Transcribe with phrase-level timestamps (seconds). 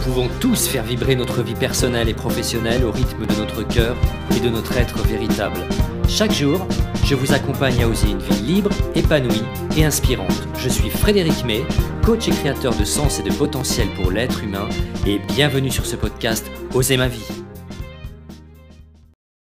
[0.00, 3.96] pouvons tous faire vibrer notre vie personnelle et professionnelle au rythme de notre cœur
[4.34, 5.60] et de notre être véritable.
[6.08, 6.66] Chaque jour,
[7.04, 9.42] je vous accompagne à oser une vie libre, épanouie
[9.76, 10.48] et inspirante.
[10.56, 11.62] Je suis Frédéric May,
[12.02, 14.68] coach et créateur de sens et de potentiel pour l'être humain
[15.06, 17.26] et bienvenue sur ce podcast Oser ma vie.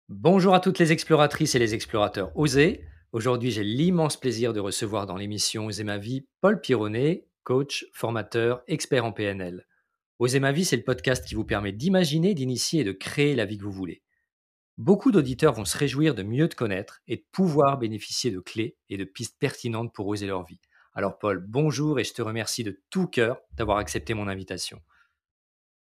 [0.09, 2.85] Bonjour à toutes les exploratrices et les explorateurs Oser.
[3.13, 8.63] Aujourd'hui, j'ai l'immense plaisir de recevoir dans l'émission Oser ma vie Paul Pironnet, coach, formateur,
[8.69, 9.67] expert en PNL.
[10.25, 13.45] Oser ma vie, c'est le podcast qui vous permet d'imaginer, d'initier et de créer la
[13.45, 14.01] vie que vous voulez.
[14.79, 18.79] Beaucoup d'auditeurs vont se réjouir de mieux te connaître et de pouvoir bénéficier de clés
[18.89, 20.61] et de pistes pertinentes pour oser leur vie.
[20.95, 24.81] Alors Paul, bonjour et je te remercie de tout cœur d'avoir accepté mon invitation.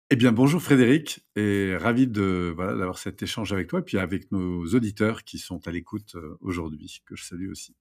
[0.09, 4.65] Eh bien, bonjour Frédéric, et ravi d'avoir cet échange avec toi et puis avec nos
[4.69, 7.77] auditeurs qui sont à l'écoute euh, aujourd'hui, que je salue aussi.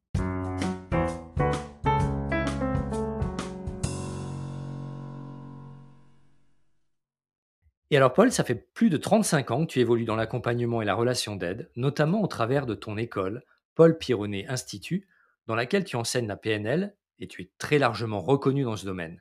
[7.94, 10.86] Et alors Paul, ça fait plus de 35 ans que tu évolues dans l'accompagnement et
[10.86, 13.44] la relation d'aide, notamment au travers de ton école,
[13.75, 15.08] Paul Pironnet Institut,
[15.45, 19.19] dans laquelle tu enseignes la PNL et tu es très largement reconnu dans ce domaine.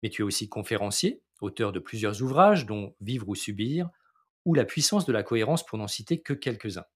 [0.00, 3.90] Mais tu es aussi conférencier, auteur de plusieurs ouvrages dont Vivre ou subir
[4.44, 6.86] ou La puissance de la cohérence pour n'en citer que quelques-uns.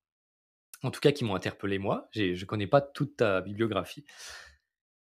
[0.84, 4.04] En tout cas qui m'ont interpellé moi, je ne connais pas toute ta bibliographie.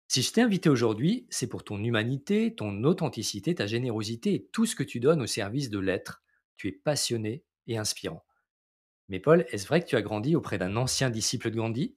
[0.08, 4.66] Si je t'ai invité aujourd'hui, c'est pour ton humanité, ton authenticité, ta générosité et tout
[4.66, 6.22] ce que tu donnes au service de l'être.
[6.56, 8.24] Tu es passionné et inspirant.
[9.08, 11.96] Mais Paul, est-ce vrai que tu as grandi auprès d'un ancien disciple de Gandhi?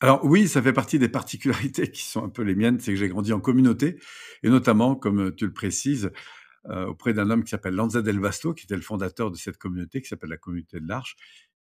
[0.00, 2.98] Alors oui, ça fait partie des particularités qui sont un peu les miennes, c'est que
[2.98, 3.98] j'ai grandi en communauté,
[4.42, 6.10] et notamment, comme tu le précises,
[6.68, 9.56] euh, auprès d'un homme qui s'appelle Lanza Del Vasto, qui était le fondateur de cette
[9.56, 11.16] communauté, qui s'appelle la communauté de l'Arche,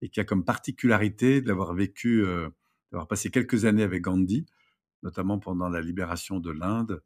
[0.01, 2.49] et qui a comme particularité d'avoir vécu euh,
[2.91, 4.45] d'avoir passé quelques années avec Gandhi,
[5.03, 7.01] notamment pendant la libération de l'Inde,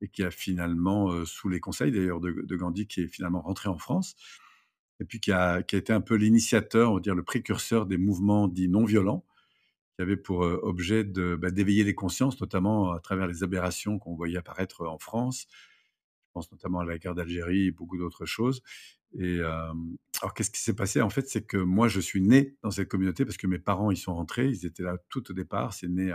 [0.00, 3.78] et qui a finalement, sous les conseils d'ailleurs de, Gandhi, qui est finalement rentré en
[3.78, 4.14] France,
[5.00, 7.86] et puis qui a, qui a été un peu l'initiateur, on va dire le précurseur
[7.86, 9.24] des mouvements dits non violents,
[9.94, 14.36] qui avaient pour objet bah, d'éveiller les consciences, notamment à travers les aberrations qu'on voyait
[14.36, 15.46] apparaître en France.
[16.36, 18.60] Pense notamment à la guerre d'Algérie et beaucoup d'autres choses.
[19.18, 21.00] Et alors, qu'est-ce qui s'est passé?
[21.00, 23.90] En fait, c'est que moi, je suis né dans cette communauté parce que mes parents
[23.90, 24.46] y sont rentrés.
[24.50, 25.72] Ils étaient là tout au départ.
[25.72, 26.14] C'est né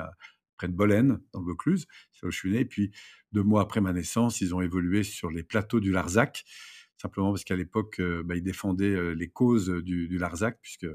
[0.58, 1.88] près de Bolène, dans le Vaucluse.
[2.14, 2.60] C'est là où je suis né.
[2.60, 2.92] Et puis,
[3.32, 6.44] deux mois après ma naissance, ils ont évolué sur les plateaux du Larzac,
[7.02, 10.86] simplement parce qu'à l'époque, bah, ils défendaient les causes du, du Larzac, puisque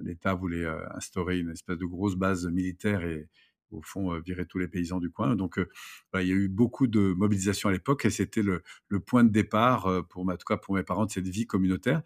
[0.00, 3.28] l'État voulait instaurer une espèce de grosse base militaire et
[3.72, 5.36] au fond, euh, virer tous les paysans du coin.
[5.36, 5.68] Donc, euh,
[6.14, 8.62] il y a eu beaucoup de mobilisation à l'époque et c'était le,
[9.06, 12.02] point de départ, euh, pour, en tout cas pour mes parents, de cette vie communautaire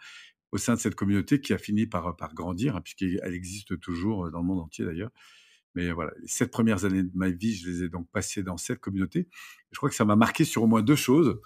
[0.53, 4.39] au sein de cette communauté qui a fini par, grandir, hein, puisqu'elle existe toujours dans
[4.39, 5.11] le monde entier d'ailleurs.
[5.75, 8.57] Mais voilà, les sept premières années de ma vie, je les ai donc passées dans
[8.57, 9.27] cette communauté.
[9.73, 11.41] Je crois que ça m'a marqué sur au moins deux choses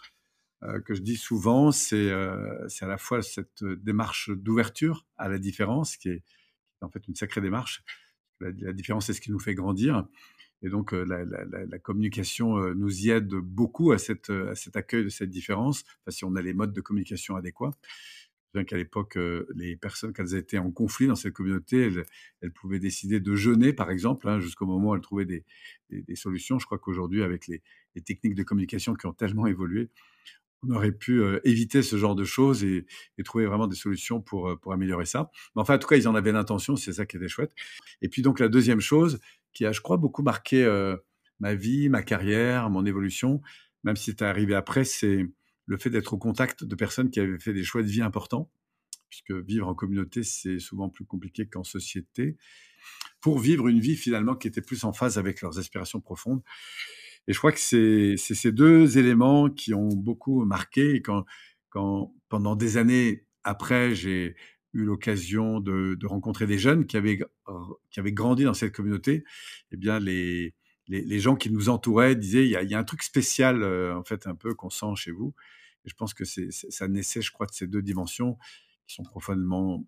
[0.84, 1.72] que je dis souvent.
[1.72, 6.22] C'est à la fois cette démarche d'ouverture à la différence, qui est,
[6.82, 7.82] en fait une sacrée démarche,
[8.40, 10.06] la, différence, c'est ce qui nous fait grandir.
[10.62, 15.04] Et donc, euh, la, communication euh, nous y aide beaucoup à, cette, à cet accueil
[15.04, 17.70] de cette différence, si on a les modes de communication adéquats.
[18.54, 21.92] Bien qu'à l'époque, euh, les personnes, quand elles étaient en conflit dans cette communauté,
[22.40, 25.44] elles, pouvaient décider de jeûner, par exemple, hein, jusqu'au moment où elles trouvaient des,
[26.14, 26.58] solutions.
[26.58, 27.62] Je crois qu'aujourd'hui, avec les,
[28.04, 29.90] techniques de communication qui ont tellement évolué,
[30.62, 32.86] on aurait pu éviter ce genre de choses et,
[33.24, 35.30] trouver vraiment des solutions pour, pour améliorer ça.
[35.54, 37.52] Mais enfin, en tout cas, ils en avaient l'intention, c'est ça qui était chouette.
[38.02, 39.20] Et puis donc la deuxième chose
[39.52, 40.66] qui a, je crois, beaucoup marqué
[41.40, 43.40] ma vie, ma carrière, mon évolution,
[43.84, 45.26] même si c'est arrivé après, c'est
[45.66, 48.50] le fait d'être au contact de personnes qui avaient fait des choix de vie importants,
[49.10, 52.36] puisque vivre en communauté, c'est souvent plus compliqué qu'en société,
[53.20, 56.42] pour vivre une vie finalement qui était plus en phase avec leurs aspirations profondes.
[57.28, 61.02] Et je crois que c'est ces deux éléments qui ont beaucoup marqué.
[61.02, 61.26] Quand,
[62.28, 64.34] pendant des années après, j'ai
[64.72, 67.20] eu l'occasion de, rencontrer des jeunes qui avaient,
[67.90, 69.24] qui avaient grandi dans cette communauté,
[69.72, 70.54] eh bien, les,
[70.88, 74.26] les, gens qui nous entouraient disaient il y a, un truc spécial, euh, en fait,
[74.26, 75.34] un peu qu'on sent chez vous.
[75.84, 78.38] Et je pense que ça naissait, je crois, de ces deux dimensions
[78.86, 79.86] qui sont profondément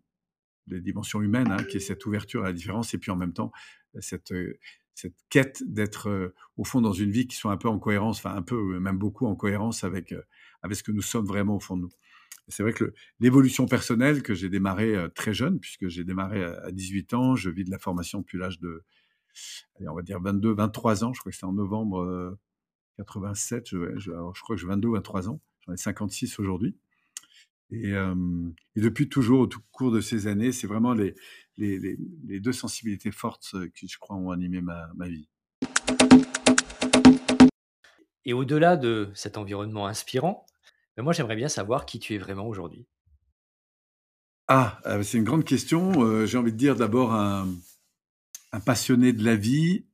[0.67, 3.33] des dimensions humaines, hein, qui est cette ouverture à la différence, et puis en même
[3.33, 3.51] temps,
[3.99, 4.33] cette,
[5.01, 8.35] cette quête d'être au fond dans une vie qui soit un peu en cohérence, enfin
[8.35, 10.15] un peu, même beaucoup en cohérence avec,
[10.63, 11.93] avec ce que nous sommes vraiment au fond de nous.
[12.49, 17.15] C'est vrai que l'évolution personnelle que j'ai démarré très jeune, puisque j'ai démarré à 18
[17.15, 18.85] ans, je vis de la formation depuis l'âge de,
[19.81, 22.37] on va dire 22, 23 ans, je crois que c'était en novembre
[22.99, 24.11] 87, je,
[24.43, 26.77] crois que j'ai 22, 23 ans, j'en ai 56 aujourd'hui.
[27.71, 27.95] Et,
[28.77, 31.15] depuis toujours, au cours de ces années, c'est vraiment les,
[31.61, 31.97] les,
[32.27, 35.29] les, deux sensibilités fortes qui, je crois, ont animé ma, ma vie.
[38.25, 40.47] Et au-delà de cet environnement inspirant,
[40.97, 42.87] bah, moi j'aimerais bien savoir qui tu es vraiment aujourd'hui.
[44.49, 47.49] Ah, heu, c'est une grande question, heu, j'ai envie de dire d'abord un
[48.53, 49.87] un passionné de la vie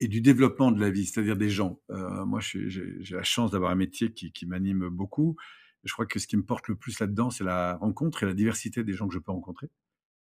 [0.00, 1.80] et du développement de la vie, c'est-à-dire des gens.
[1.90, 2.68] Moi j'ai
[3.10, 5.36] la chance d'avoir un métier qui qui m'anime beaucoup.
[5.84, 8.34] Je crois que ce qui me porte le plus là-dedans, c'est la rencontre et la
[8.34, 9.68] diversité des gens que je peux rencontrer.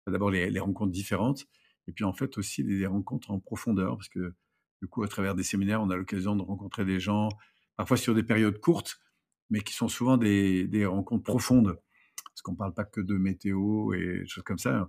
[0.06, 1.46] D'abord les rencontres différentes
[1.86, 4.34] et puis en fait aussi des rencontres en profondeur parce que,
[4.80, 7.28] du coup, à travers des séminaires, on a l'occasion de rencontrer des gens,
[7.76, 9.00] parfois sur des périodes courtes,
[9.50, 11.80] mais qui sont souvent des rencontres profondes.
[12.24, 14.88] Parce qu'on parle pas que de météo et choses comme ça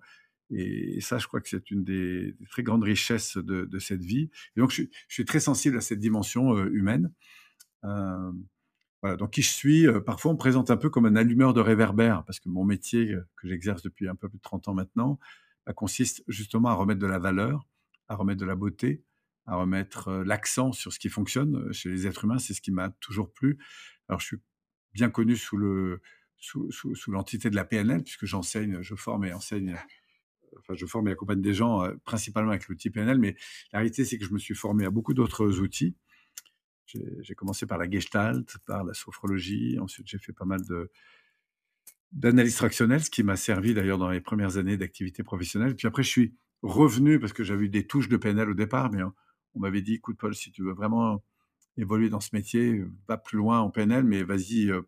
[0.53, 4.59] et ça, je crois que c'est une des très grandes richesses de cette vie et
[4.59, 7.13] donc je suis très sensible à cette dimension, heu, humaine.
[7.83, 8.45] Hem,
[9.01, 11.53] voilà, donc qui je suis, heu, parfois on me présente un peu comme un allumeur
[11.53, 14.67] de réverbères parce que mon métier, heu, que j'exerce depuis un peu plus de 30
[14.67, 15.19] ans maintenant,
[15.65, 17.67] bah, consiste justement à remettre de la valeur,
[18.09, 19.03] à remettre de la beauté,
[19.47, 22.39] à remettre, heu, l'accent sur ce qui fonctionne, chez les êtres humains.
[22.39, 23.57] C'est ce qui m'a toujours plu.
[24.09, 24.37] Alors je suis
[24.93, 25.57] bien connu sous
[26.37, 29.75] sous l'entité de la PNL puisque j'enseigne, je forme et enseigne,
[30.59, 33.35] enfin je forme et accompagne des gens, principalement avec l'outil PNL, mais
[33.73, 35.95] la réalité, c'est que je me suis formé à beaucoup d'autres outils.
[37.21, 40.61] J'ai commencé par la gestalt, par la sophrologie, ensuite j'ai fait pas mal
[42.11, 45.75] d'analyse fractionnelle, ce qui m'a servi d'ailleurs dans les premières années d'activité professionnelle.
[45.75, 48.91] Puis après je suis revenu parce que j'avais eu des touches de PNL au départ,
[48.91, 49.13] mais on
[49.53, 51.21] on m'avait dit: «Écoute Paul, si tu veux vraiment
[51.77, 54.87] évoluer dans ce métier, va plus loin en PNL, mais vas-y, heu,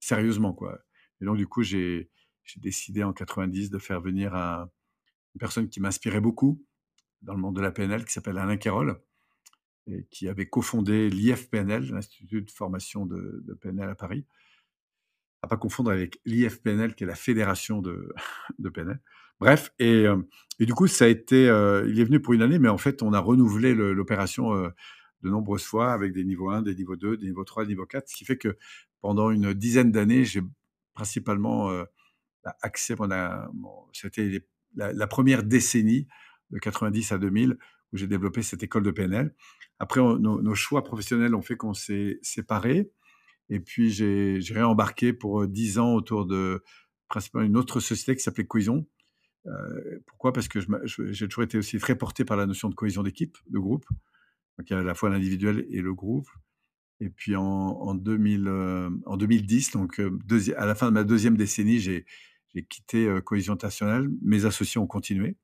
[0.00, 0.78] sérieusement quoi»
[1.20, 2.10] et donc du coup, j'ai
[2.58, 4.70] décidé en 90 de faire venir un
[5.34, 6.64] une personne qui m'inspirait beaucoup
[7.22, 9.00] dans le monde de la PNL qui s'appelle Alain Cairol
[9.90, 14.26] et qui avait cofondé l'IFPNL, l'Institut de formation de PNL à Paris.
[15.42, 18.12] À pas confondre avec l'IFPNL qui est la fédération de
[18.74, 19.00] PNL.
[19.40, 20.24] Bref et hem
[20.58, 22.78] et du coup ça a été, heu, il est venu pour 1 année, mais en
[22.78, 24.72] fait on a renouvelé l'opération, heu,
[25.22, 27.86] de nombreuses fois avec des niveaux 1, des niveaux 2, des niveaux 3, des niveaux
[27.86, 28.08] 4.
[28.08, 28.56] Ce qui fait que
[29.00, 30.42] pendant une dizaine d'années, j'ai
[30.94, 31.86] principalement, heu,
[32.44, 32.94] bah, axé
[33.94, 34.44] c'était
[34.76, 36.08] la la 1re décennie
[36.50, 37.58] de 90 à 2000
[37.92, 39.34] où j'ai développé cette école de PNL.
[39.80, 42.90] Après nos choix professionnels ont fait qu'on s'est séparés
[43.50, 46.62] et puis j'ai réembarqué pour, heu, 10 ans autour de
[47.08, 48.86] principalement une autre société qui s'appelait Cohésion.
[49.48, 50.32] Heu, pourquoi?
[50.34, 50.60] Parce que
[51.12, 53.86] j'ai toujours été aussi très porté par la notion de cohésion d'équipe, de groupe.
[54.58, 56.28] Donc il y a à la fois l'individuel et le groupe
[57.00, 60.92] et puis en en 2000, heu, en 2010 donc heu, deuxi à la fin de
[60.92, 62.06] ma 2e décennie, j'ai
[62.70, 64.08] quitté, heu, Cohésion Internationale.
[64.22, 65.36] Mes associés ont continué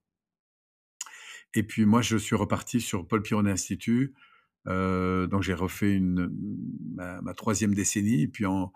[1.55, 4.15] et puis moi, je suis reparti sur Paul Pironnet Institut.
[4.69, 8.73] Heu, donc j'ai refait ma 3e décennie et puis en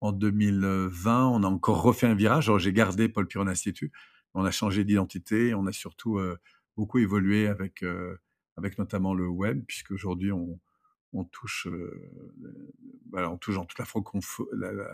[0.00, 2.48] en 2020, on a encore refait un virage.
[2.48, 3.92] Alors j'ai gardé Paul Pironnet Institut.
[4.34, 6.38] On a changé d'identité, on a surtout, heu,
[6.76, 8.18] beaucoup évolué avec, heu,
[8.56, 10.60] avec notamment le web puisqu'aujourd'hui on
[11.14, 11.68] on touche,
[13.10, 13.84] voilà, on touche dans toute la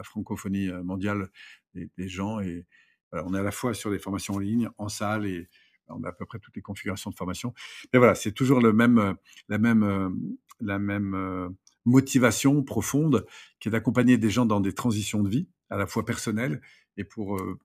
[0.02, 1.28] francophonie, mondiale
[1.74, 2.66] des gens et
[3.12, 5.48] on est à la fois sur des formations en ligne, en salle et
[5.90, 7.52] on a à peu près toutes les configurations de formation.
[7.92, 9.16] Mais voilà, c'est toujours le même,
[9.48, 11.48] la même, hem, la même, heu,
[11.86, 13.26] motivation profonde
[13.60, 16.60] qui est d'accompagner des gens dans des transitions de vie, à la fois personnelles
[16.96, 17.58] et pour, heu,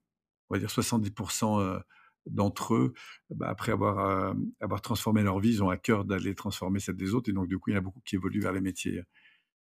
[0.49, 1.79] on va dire 70 % heu,
[2.27, 2.93] d'entre eux,
[3.31, 4.35] bah, après avoir,
[4.83, 7.59] transformé leur vie, ils ont à cœur d'aller transformer celle des autres et donc du
[7.59, 9.01] coup, il y en a beaucoup qui évoluent vers les métiers,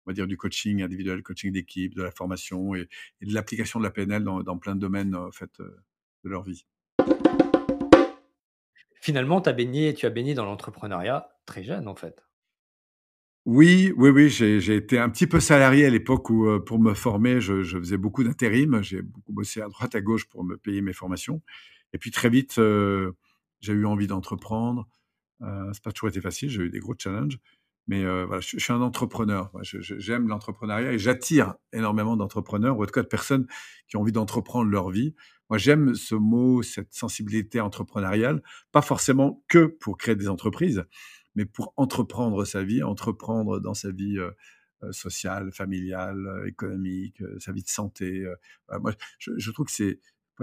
[0.05, 2.87] on va dire du coaching individuel, coaching d'équipe, de la formation et
[3.21, 6.65] de l'application de la PNL dans dans plein de domaines, en fait, de leur vie.
[9.03, 12.23] Finalement, tu as baigné tu as baigné dans l'entrepreneuriat très jeune, en fait?
[13.45, 16.93] Oui, oui, oui, j'ai été un petit peu salarié à l'époque où, heu, pour me
[16.93, 18.81] former, je faisais beaucoup d'intérim.
[18.81, 21.41] J'ai beaucoup bossé à droite à gauche pour me payer mes formations
[21.91, 23.13] et puis très vite, heu,
[23.59, 24.87] j'ai eu envie d'entreprendre.
[25.43, 27.39] Heu, c'est pas toujours été facile, j'ai eu des gros challenges,
[27.87, 29.51] mais heu, voilà, je suis un entrepreneur.
[29.63, 33.47] J'aime l'entrepreneuriat et j'attire énormément d'entrepreneurs ou en tout cas de personnes
[33.87, 35.15] qui ont envie d'entreprendre leur vie.
[35.49, 40.85] Moi, j'aime ce mot, cette sensibilité entrepreneuriale, pas forcément que pour créer des entreprises,
[41.35, 44.33] mais pour entreprendre sa vie, entreprendre dans sa vie, heu
[44.83, 48.25] heu, sociale, familiale, économique, sa vie de santé,
[48.81, 49.99] moi, je je trouve que c'est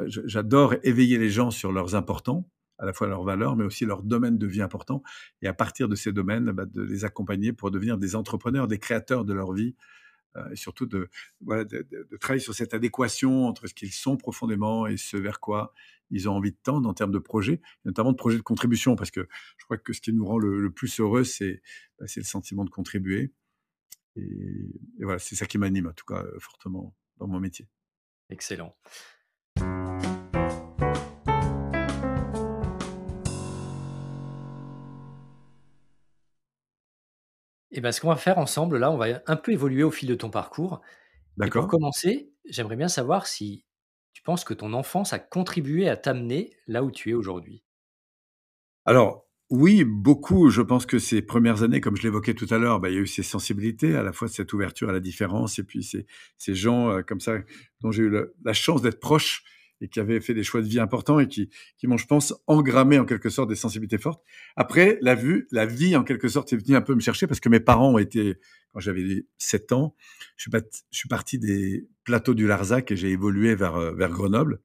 [0.07, 2.49] j'adore éveiller les gens sur leurs importants,
[2.81, 5.03] à la fois leurs valeurs, mais aussi leurs domaines de vie importants
[5.43, 8.79] et à partir de ces domaines, bah, de les accompagner pour devenir des entrepreneurs, des
[8.79, 9.77] créateurs de leur vie,
[10.37, 11.09] heu et surtout de
[12.21, 15.73] travailler sur cette adéquation entre ce qu'ils sont profondément et ce vers quoi
[16.11, 18.97] ils ont envie de tendre en termes de projets, notamment de projets de contribution.
[18.97, 21.63] Parce que je crois que ce qui nous rend le plus heureux, c'est,
[21.99, 23.33] bah, le sentiment de contribuer
[24.17, 27.69] et voilà, c'est ça qui m'anime en tout cas, heu, fortement dans mon métier.
[28.29, 28.77] Excellent.
[37.73, 40.09] Et ben, ce qu'on va faire ensemble, là, on va un peu évoluer au fil
[40.09, 40.81] de ton parcours.
[41.45, 41.69] Et pour D'accord?
[41.69, 43.67] commencer, j'aimerais bien savoir si
[44.15, 47.65] tu penses que ton enfance a contribué à t'amener là où tu es aujourd'hui?
[48.87, 50.51] Alors, oui, beaucoup.
[50.51, 52.99] Je pense que ces premières années, comme je l'évoquais tout à l'heure, bah, il y
[52.99, 56.07] a eu ces sensibilités, à la fois cette ouverture à la différence et puis ces
[56.39, 57.39] ces gens, heu, comme ça,
[57.81, 59.43] dont j'ai eu le la chance d'être proche
[59.81, 62.35] et qui avaient fait des choix de vie importants et qui qui m'ont, je pense,
[62.47, 64.23] engrammé en quelque sorte des sensibilités fortes.
[64.57, 67.41] Après, la vue la vie en quelque sorte est venue un peu me chercher parce
[67.41, 68.37] que mes parents ont été
[68.73, 69.97] quand j'avais 7 ans,
[70.37, 70.49] je
[70.91, 74.61] suis parti des plateaux du Larzac et j'ai évolué vers, heu, vers Grenoble.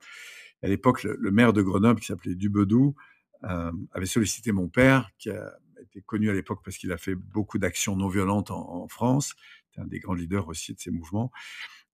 [0.61, 2.95] À l'époque, le maire de Grenoble qui s'appelait Dubedou,
[3.43, 7.15] hem, avait sollicité mon père, qui a été connu à l'époque parce qu'il a fait
[7.15, 9.35] beaucoup d'actions non violentes en en France.
[9.77, 11.31] Un des grands leaders aussi de ces mouvements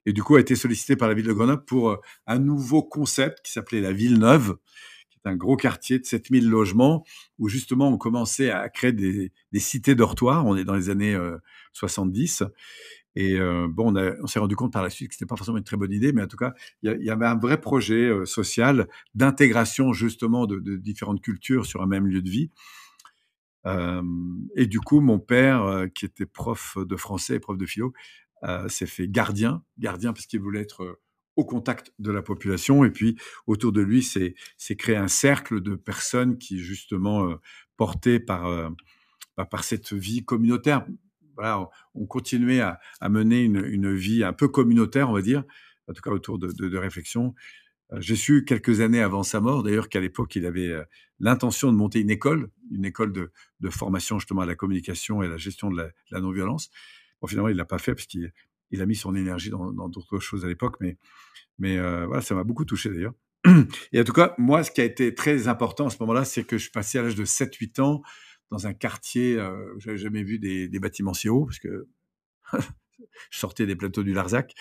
[0.06, 2.84] et du coup a été sollicité par la ville de Grenoble pour, heu, un nouveau
[2.84, 4.58] concept qui s'appelait la Ville Neuve,
[5.12, 7.04] qui est un gros quartier de 7 000 logements
[7.40, 10.46] où justement on commençait à créer des cités dortoirs.
[10.46, 11.40] On est dans les années, heu,
[11.74, 12.44] 70
[13.16, 13.94] et heu, bon,
[14.24, 16.14] on s'est rendu compte par la suite que c'était pas forcément une très bonne idée,
[16.14, 16.54] mais en tout cas,
[16.84, 22.08] il y avait un vrai projet, social d'intégration justement de différentes cultures sur un même
[22.08, 22.52] lieu de vie.
[24.56, 27.94] Et du coup, mon père, qui était prof de français et prof de philo,
[28.70, 29.64] s'est fait gardien.
[29.78, 31.02] Gardien parce qu'il voulait être, heu,
[31.36, 33.18] au contact de la population et puis
[33.48, 34.36] autour de lui s'est
[34.78, 37.38] créé un cercle de personnes qui justement, heu,
[37.78, 38.70] portées par, heu,
[39.38, 40.86] bah, par cette vie communautaire.
[41.36, 45.22] Voilà, on on continuait à à mener une une vie un peu communautaire, on va
[45.22, 45.44] dire,
[45.88, 46.70] en tout cas autour de de
[47.94, 50.74] Heu, j'ai su quelques années avant sa mort d'ailleurs qu'à l'époque il avait,
[51.20, 55.28] l'intention de monter une école, une école de de formation justement à la communication et
[55.28, 55.78] à la gestion de
[56.12, 56.70] la non-violence.
[57.22, 58.32] Bon finalement il l'a pas fait parce qu'il
[58.72, 60.78] il a mis son énergie dans d'autres choses à l'époque,
[61.60, 63.14] mais heu, voilà, ça m'a beaucoup touché d'ailleurs.
[63.94, 66.44] Et en tout cas, moi, ce qui a été très important à ce moment-là, c'est
[66.44, 68.02] que je suis passé à l'âge de 7-8 ans
[68.52, 71.88] dans un quartier, heu, où j'avais jamais vu des des bâtiments si hauts parce que
[73.32, 74.54] je sortais des plateaux du Larzac.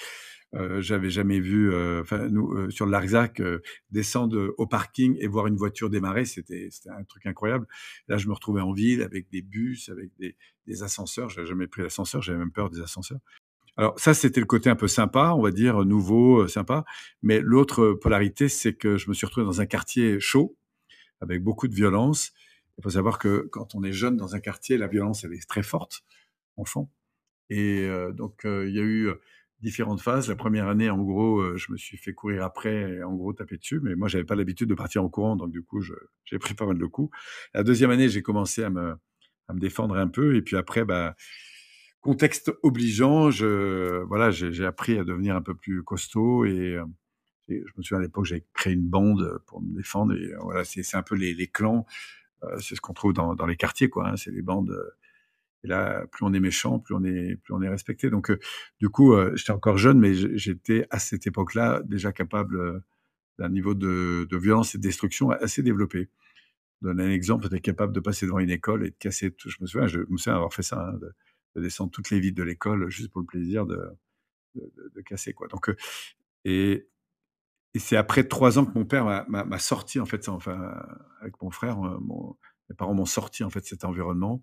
[0.52, 3.40] J'avais jamais vu, enfin nous, sur le Larzac,
[3.90, 7.66] descendre, au parking et voir une voiture démarrer, c'était un truc incroyable.
[8.08, 10.36] Là, je me retrouvais en ville avec des bus, avec des
[10.70, 11.28] des ascenseurs.
[11.28, 13.20] J'avais jamais pris l'ascenseur, j'avais même peur des ascenseurs.
[13.76, 16.84] Alors ça, c'était le côté un peu sympa, on va dire, nouveau, sympa.
[17.22, 20.56] Mais l'autre, polarité, c'est que je me suis retrouvé dans un quartier chaud,
[21.20, 22.32] avec beaucoup de violence.
[22.78, 25.48] Il faut savoir que quand on est jeune dans un quartier, la violence, elle est
[25.48, 26.02] très forte,
[26.56, 26.90] enfant.
[27.48, 29.10] Et donc il y a eu,
[29.62, 30.28] différentes phases.
[30.28, 33.32] La première année, en gros, heu, je me suis fait courir après et en gros
[33.32, 35.80] taper dessus, mais moi j'avais pas l'habitude de partir en courant, donc du coup
[36.24, 37.16] j'ai pris pas mal de coups.
[37.54, 38.96] La deuxième année, j'ai commencé à me
[39.54, 41.16] défendre un peu et puis après, bah,
[42.00, 46.92] contexte obligeant, je voilà, j'ai appris à devenir un peu plus costaud et hem
[47.48, 50.38] et je me souviens à l'époque, j'avais créé une bande, pour me défendre et heu,
[50.42, 51.84] voilà, c'est un peu les clans,
[52.60, 54.74] c'est ce qu'on trouve dans dans les quartiers quoi, hein, c'est les bandes,
[55.64, 58.10] et là, plus on est méchant, plus on est plus on est respecté.
[58.10, 58.38] Donc, heu,
[58.80, 62.82] du coup, heu, j'étais encore jeune, mais j'étais à cette époque-là déjà capable, heu,
[63.38, 66.08] d'un niveau de violence et de destruction assez développé.
[66.82, 69.50] Je donne un exemple, j'étais capable de passer devant une école et de casser tout
[69.50, 71.12] je me souviens je me souviens avoir fait ça, hein, de
[71.56, 73.80] de descendre toutes les vitres de l'école juste pour le plaisir de
[75.02, 75.48] casser, quoi.
[75.48, 75.70] Donc,
[76.44, 76.86] et
[77.76, 80.74] c'est après 3 ans que mon père m'a sorti en fait, enfin,
[81.20, 84.42] avec mon frère, mes parents m'ont sorti en fait cet environnement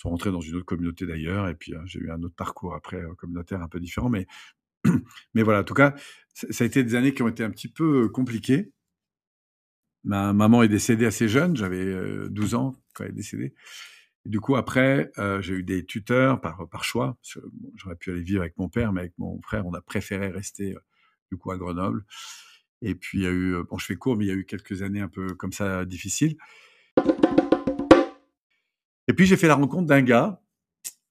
[0.00, 2.74] sont rentrés dans une autre communauté d'ailleurs et puis, heu, j'ai eu un autre parcours
[2.74, 4.26] après, heu, communautaire un peu différent mais
[5.34, 5.94] mais voilà, en tout cas,
[6.34, 8.72] ça a été des années qui ont été un petit peu, heu, compliquées.
[10.04, 13.54] Ma maman est décédée assez jeune, j'avais, heu, 12 ans quand elle est décédée.
[14.26, 17.18] Du coup après, j'ai eu des tuteurs par, par choix,
[17.76, 20.76] j'aurais pu aller vivre avec mon père, mais avec mon frère, on a préféré rester,
[21.32, 22.04] du coup à Grenoble.
[22.82, 24.46] Et puis il y a eu, bon je fais court, mais il y a eu
[24.46, 26.36] quelques années un peu comme ça difficiles
[29.10, 30.40] et puis j'ai fait la rencontre d'un gars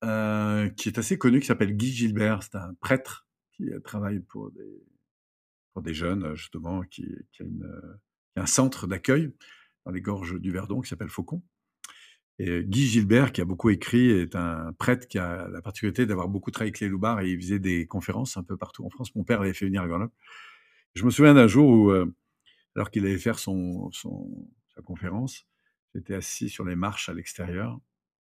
[0.06, 2.44] heu, qui est assez connu, qui s'appelle Guy Gilbert.
[2.44, 4.84] C'est un prêtre qui, heu, travaille pour des
[5.74, 7.06] pour des jeunes, justement, qui
[7.40, 9.32] a un centre d'accueil
[9.86, 11.42] dans les gorges du Verdon qui s'appelle Faucon
[12.40, 16.30] et Guy Gilbert, qui a beaucoup écrit, est un prêtre qui a la particularité d'avoir
[16.30, 19.14] beaucoup travaillé avec les loupards et il faisait des conférences un peu partout en France.
[19.16, 20.14] Mon père l'avait fait venir à Grenoble.
[20.96, 22.14] Je me souviens d'un jour où, heu,
[22.76, 25.46] alors qu'il allait faire son sa conférence,
[25.96, 27.80] j'étais assis sur les marches à l'extérieur.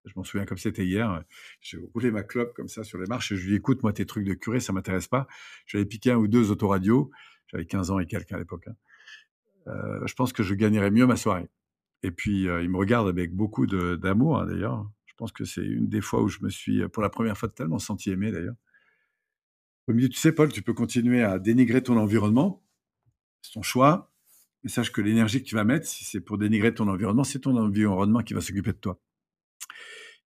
[0.06, 1.22] Je m'en souviens comme c'était hier,
[1.60, 3.92] j'ai roulé ma clope comme ça sur les marches et je lui dis: «Écoute, moi,
[3.92, 5.26] tes trucs de curé, ça m'intéresse pas».
[5.66, 7.10] J'avais piqué un ou 2 autoradios,
[7.48, 8.76] j'avais 15 ans et quelques à l'époque, hein.
[9.68, 11.48] Heu, je pense que je gagnerais mieux ma soirée
[12.04, 14.90] et puis, heu, il me regarde avec beaucoup d'amour, hein, d'ailleurs.
[15.06, 17.48] Je pense que c'est une des fois où je me suis, pour la première fois,
[17.48, 18.56] totalement senti aimé, d'ailleurs.
[19.88, 22.62] Il me dit: «Tu sais, Paul, tu peux continuer à dénigrer ton environnement,
[23.42, 24.12] c'est ton choix,
[24.64, 27.40] mais sache que l'énergie que tu vas mettre, si c'est pour dénigrer ton environnement, c'est
[27.40, 29.00] ton environnement qui va s'occuper de toi».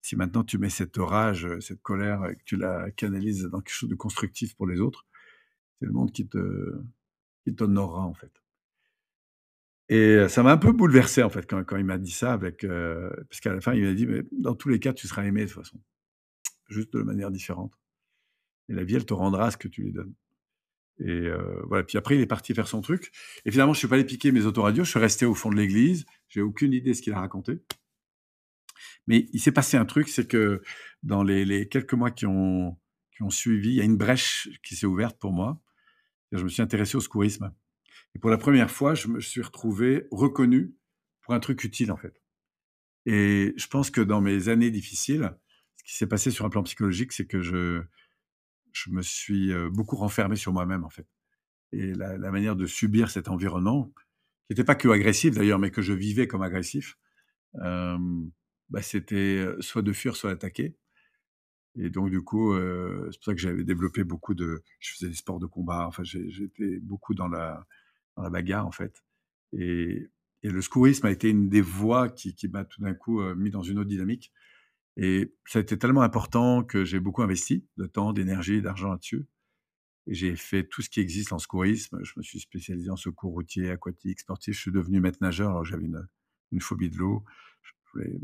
[0.01, 3.73] Si maintenant tu mets cette rage, cette colère et que tu la canalises dans quelque
[3.75, 5.05] chose de constructif pour les autres,
[5.79, 6.39] c'est le monde qui te
[7.45, 8.31] qui t'honorera, en fait.
[9.89, 13.11] Et ça m'a un peu bouleversé, en fait, quand quand il m'a dit ça heu
[13.29, 15.41] parce qu'à la fin, il m'a dit: «Mais dans tous les cas, tu seras aimé
[15.45, 15.79] de toute façon,
[16.69, 17.73] juste de manière différente
[18.69, 20.13] et la vie, elle te rendra ce que tu lui donnes»
[20.99, 21.29] et
[21.67, 21.83] voilà.
[21.85, 23.11] Puis après, il est parti faire son truc
[23.45, 25.57] et finalement, je suis pas allé piquer mes autoradios, je suis resté au fond de
[25.57, 27.59] l'église, j'ai aucune idée de ce qu'il a raconté.
[29.07, 30.61] Mais il s'est passé un truc, c'est que
[31.03, 32.77] dans les quelques mois qui ont
[33.29, 35.61] suivi, il y a une brèche qui s'est ouverte pour moi.
[36.31, 37.53] Je me suis intéressé au secourisme.
[38.15, 40.75] Et pour la première fois, je me suis retrouvé reconnu
[41.21, 42.21] pour un truc utile, en fait.
[43.05, 45.35] Et je pense que dans mes années difficiles,
[45.77, 47.81] ce qui s'est passé sur un plan psychologique, c'est que je
[48.89, 51.07] me suis, heu, beaucoup renfermé sur moi-même, en fait.
[51.71, 53.91] Et la manière de subir cet environnement,
[54.47, 56.97] qui était pas que agressif d'ailleurs, mais que je vivais comme agressif,
[57.61, 58.31] hem,
[58.69, 60.75] bah, c'était, soit de fuir, soit d'attaquer
[61.75, 65.15] et donc du coup, c'est pour ça que j'avais développé beaucoup de je faisais des
[65.15, 67.65] sports de combat, enfin j'étais beaucoup dans la
[68.15, 69.03] dans la bagarre, en fait
[69.53, 70.09] et
[70.43, 73.49] et le secourisme a été une des voies qui qui m'a tout d'un coup, mis
[73.51, 74.33] dans une autre dynamique
[74.97, 79.27] et ça a été tellement important que j'ai beaucoup investi de temps, d'énergie, d'argent là-dessus
[80.07, 81.99] et j'ai fait tout ce qui existe en secourisme.
[82.03, 84.55] Je me suis spécialisé en secours routier, aquatique, sportif.
[84.55, 86.07] Je suis devenu maître nageur alors j'avais une
[86.51, 87.23] une phobie de l'eau.
[87.61, 88.19] Je voulais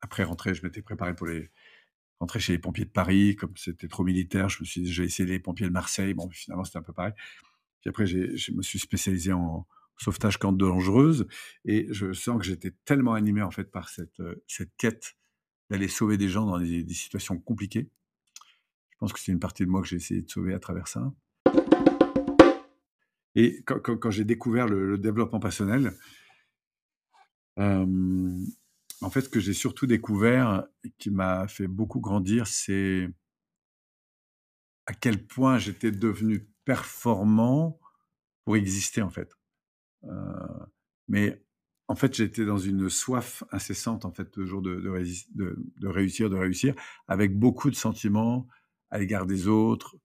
[0.00, 1.28] après rentrer, je m'étais préparé pour
[2.20, 5.02] rentrer chez les pompiers de Paris, comme c'était trop militaire, je me suis dit: «Je
[5.02, 6.14] vais essayer les pompiers de Marseille».
[6.14, 7.12] Bon, finalement, c'était un peu pareil.
[7.80, 9.66] Puis après, j'ai je me suis spécialisé en
[9.98, 11.26] sauvetage camp dangereuse
[11.64, 15.16] et je sens que j'étais tellement animé, en fait, par cette, heu, cette quête
[15.70, 17.88] d'aller sauver des gens dans des situations compliquées.
[18.90, 20.88] Je pense que c'est une partie de moi que j'ai essayé de sauver à travers
[20.88, 21.12] ça
[23.34, 25.92] et quand quand j'ai découvert le développement personnel
[27.56, 28.46] hem,
[29.02, 33.08] en fait, ce que j'ai surtout découvert et qui m'a fait beaucoup grandir, c'est
[34.86, 37.78] à quel point j'étais devenu performant
[38.44, 39.34] pour exister, en fait,
[40.04, 40.10] heu,
[41.08, 41.42] mais
[41.88, 46.74] en fait, j'étais dans une soif incessante, en fait, toujours de de réussir, de réussir,
[47.08, 48.48] avec beaucoup de sentiments
[48.90, 49.96] à l'égard des autres,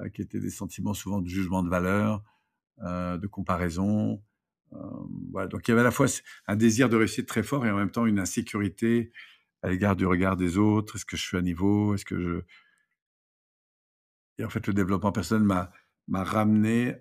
[0.00, 2.24] heu, qui étaient des sentiments souvent de jugement de valeur,
[2.84, 4.22] heu, de comparaison,
[5.30, 6.06] voilà, donc il y avait à la fois
[6.46, 9.12] un désir de réussite très fort et en même temps une insécurité
[9.62, 10.96] à l'égard du regard des autres.
[10.96, 11.94] Est-ce que je suis à niveau?
[11.94, 12.42] Est-ce que je
[14.38, 15.46] et en fait, le développement personnel
[16.06, 16.96] m'a ramené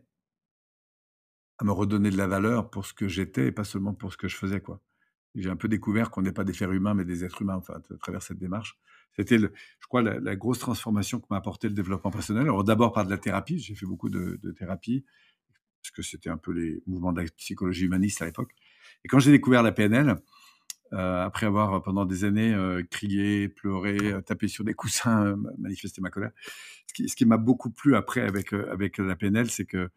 [1.59, 4.17] à me redonner de la valeur pour ce que j'étais et pas seulement pour ce
[4.17, 4.81] que je faisais, quoi.
[5.35, 7.75] J'ai un peu découvert qu'on n'est pas des fers humains, mais des êtres humains, enfin,
[7.75, 8.77] à travers cette démarche.
[9.15, 12.43] C'était je crois la grosse transformation que m'a apporté le développement personnel.
[12.43, 15.05] Alors d'abord par de la thérapie, j'ai fait beaucoup de thérapie,
[15.81, 18.53] parce que c'était un peu les mouvements de la psychologie humaniste à l'époque
[19.03, 20.15] et quand j'ai découvert la PNL,
[20.93, 26.09] heu, après avoir pendant des années, heu, crié, pleuré, tapé sur des coussins, manifesté ma
[26.09, 26.31] colère.
[26.95, 29.89] Ce qui m'a beaucoup plu après avec, avec la PNL, c'est que,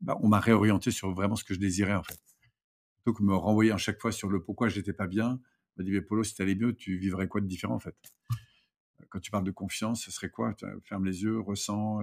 [0.00, 2.18] bah, on m'a réorienté sur vraiment ce que je désirais, en fait.
[3.06, 5.40] Que me renvoyer à chaque fois sur le pourquoi j'étais pas bien,
[5.76, 7.96] m'a dit: «Mais Polo, si tu allais mieux, tu vivrais quoi de différent, en fait?
[9.08, 10.54] Quand tu parles de confiance, ce serait quoi?
[10.84, 12.00] Ferme les yeux, ressens,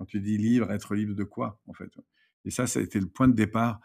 [0.00, 1.90] quand tu dis libre, être libre de quoi, en fait?»
[2.46, 3.80] et ça, ça a été le point de départ,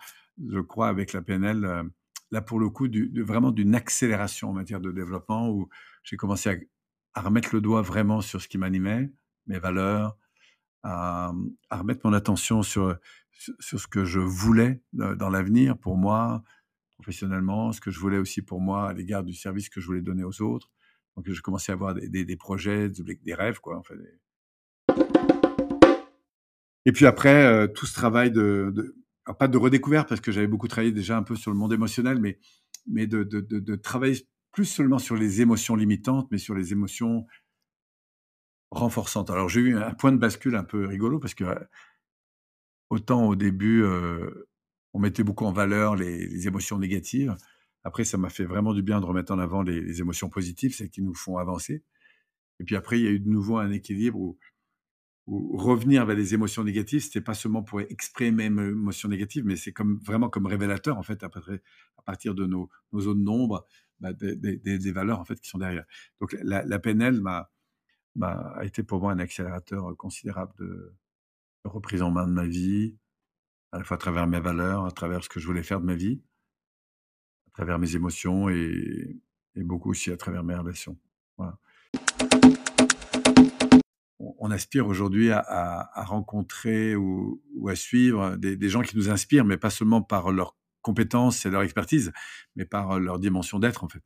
[0.50, 1.92] je crois, avec la PNL, heu,
[2.32, 5.68] là, pour le coup, de vraiment d'une accélération en matière de développement où
[6.04, 6.70] j'ai commencé
[7.14, 9.12] à remettre le doigt vraiment sur ce qui m'animait,
[9.48, 10.18] mes valeurs,
[10.84, 11.34] à,
[11.70, 12.98] remettre mon attention sur,
[13.60, 16.44] sur ce que je voulais, heu, dans l'avenir pour moi,
[16.94, 20.02] professionnellement, ce que je voulais aussi pour moi à l'égard du service que je voulais
[20.02, 20.72] donner aux autres.
[21.18, 23.96] Donc je commençais à avoir des des projets, des rêves, quoi, en fait
[26.86, 28.96] et puis après, heu, tout ce travail de
[29.40, 32.20] pas de redécouverte parce que j'avais beaucoup travaillé déjà un peu sur le monde émotionnel,
[32.20, 32.40] mais
[32.88, 37.26] mais de de travailler plus seulement sur les émotions limitantes, mais sur les émotions
[38.72, 39.30] renforçantes.
[39.32, 41.68] Alors j'ai eu un point de bascule un peu rigolo parce que, heu
[42.90, 44.48] autant au début, heu,
[44.94, 47.36] on mettait beaucoup en valeur les les émotions négatives.
[47.84, 50.76] Après, ça m'a fait vraiment du bien de remettre en avant les les émotions positives,
[50.76, 51.84] celles qui nous font avancer
[52.62, 54.38] et puis après, il y a eu de nouveau un équilibre où
[55.28, 59.56] où revenir vers les émotions négatives, c'était pas seulement pour exprimer mes émotions négatives, mais
[59.56, 61.30] c'est comme vraiment comme révélateur, en fait, à
[62.06, 63.66] partir de nos zones d'ombre,
[64.00, 65.86] bah, des des des des valeurs, en fait, qui sont derrière.
[66.22, 67.50] Donc la PNL m'a
[68.22, 70.94] a été pour moi un accélérateur, considérable de
[71.66, 72.96] reprise en main de ma vie,
[73.72, 75.86] à la fois à travers mes valeurs, à travers ce que je voulais faire de
[75.86, 76.22] ma vie
[77.48, 79.16] à travers mes émotions et
[79.56, 80.98] beaucoup aussi à travers mes relations.
[84.20, 89.70] On aspire aujourd'hui à rencontrer ou à suivre des gens qui nous inspirent, mais pas
[89.70, 92.14] seulement par leurs compétences et leur expertise,
[92.56, 94.02] mais par leur dimension d'être, en fait.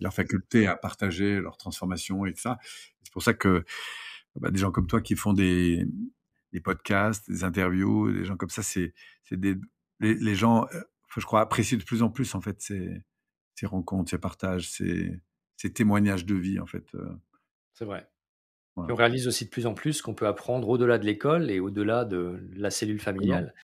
[0.00, 2.58] leur faculté à partager leur transformation et ça.
[3.04, 3.64] C'est pour ça que
[4.36, 5.86] bah, des gens comme toi qui font des,
[6.64, 8.94] podcasts, des interviews, des gens comme ça, c'est
[9.30, 9.56] des
[10.00, 10.82] les, les gens, euh,
[11.16, 13.02] je crois, apprécient de plus en plus en fait ces,
[13.54, 15.20] ces rencontres, ces partages, ces,
[15.56, 16.94] ces témoignages de vie en fait.
[16.96, 17.14] euh,
[17.74, 18.08] C'est vrai.
[18.76, 22.04] On réalise aussi de plus en plus qu'on peut apprendre au-delà de l'école et au-delà
[22.04, 23.54] de la cellule familiale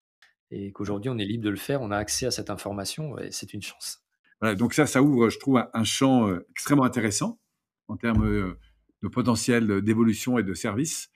[0.51, 3.31] et qu'aujourd'hui on est libre de le faire, on a accès à cette information et
[3.31, 4.03] c'est une chance.
[4.41, 7.39] Voilà, donc ça, ça ouvre, je trouve, un, un champ euh, extrêmement intéressant
[7.87, 8.57] en termes euh,
[9.03, 11.09] de potentiel d'évolution et de service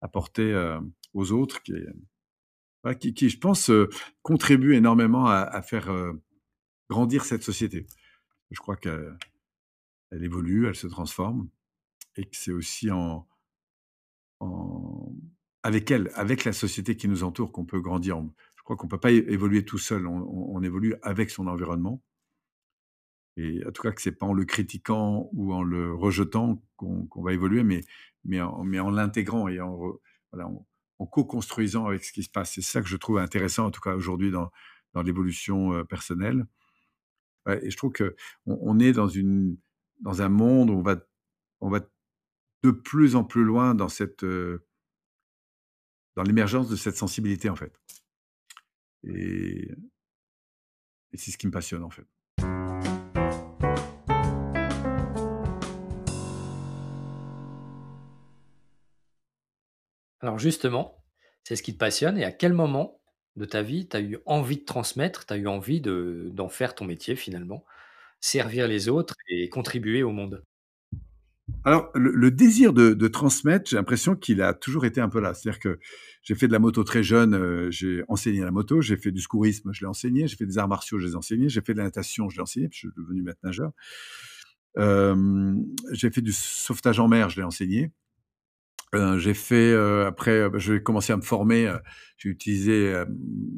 [0.00, 0.78] apporté euh,
[1.14, 1.86] aux autres, qui, est-
[2.82, 3.88] voilà, qui, qui, je pense, euh,
[4.22, 6.12] contribue énormément à, à faire euh,
[6.90, 7.86] grandir cette société.
[8.50, 9.16] Je crois qu'elle
[10.10, 11.48] elle évolue, elle se transforme,
[12.16, 13.26] et que c'est aussi en,
[15.62, 18.22] avec elle, avec la société qui nous entoure, qu'on peut grandir.
[18.56, 22.02] Je crois qu'on peut pas évoluer tout seul, on, évolue avec son environnement.
[23.36, 27.06] Et en tout cas, que c'est pas en le critiquant ou en le rejetant qu'on
[27.06, 27.80] qu'on va évoluer, mais,
[28.24, 29.76] mais en, l'intégrant et en,
[30.32, 30.48] voilà,
[30.98, 32.52] en, co-construisant avec ce qui se passe.
[32.52, 34.50] C'est ça que je trouve intéressant, en tout cas aujourd'hui, dans,
[34.92, 36.46] dans l'évolution euh, personnelle.
[37.62, 39.56] Et je trouve que on, on est dans, une,
[40.00, 40.96] dans un monde où on va,
[41.60, 41.80] on va
[42.64, 47.78] de plus en plus loin dans, cette, dans l'émergence de cette sensibilité, en fait.
[49.06, 49.70] Et,
[51.12, 52.06] et c'est ce qui me passionne, en fait.
[60.20, 61.04] Alors justement,
[61.42, 62.98] c'est ce qui te passionne et à quel moment
[63.36, 66.48] de ta vie tu as eu envie de transmettre, tu as eu envie de d'en
[66.48, 67.62] faire ton métier finalement,
[68.20, 70.42] servir les autres et contribuer au monde?
[71.66, 75.32] Alors, le, désir de, transmettre, j'ai l'impression qu'il a toujours été un peu là.
[75.32, 75.78] C'est-à-dire que
[76.22, 79.20] j'ai fait de la moto très jeune, euh, j'ai enseigné la moto, j'ai fait du
[79.20, 81.72] secourisme, je l'ai enseigné, j'ai fait des arts martiaux, je les ai enseignés, j'ai fait
[81.72, 83.72] de la natation, je l'ai enseigné, puis je suis devenu maître nageur.
[84.76, 85.54] Euh,
[85.92, 87.92] j'ai fait du sauvetage en mer, je l'ai enseigné.
[88.94, 91.66] Euh, j'ai fait euh, après, euh, j'ai commencé à me former.
[91.66, 91.78] euh,
[92.16, 92.94] j'ai utilisé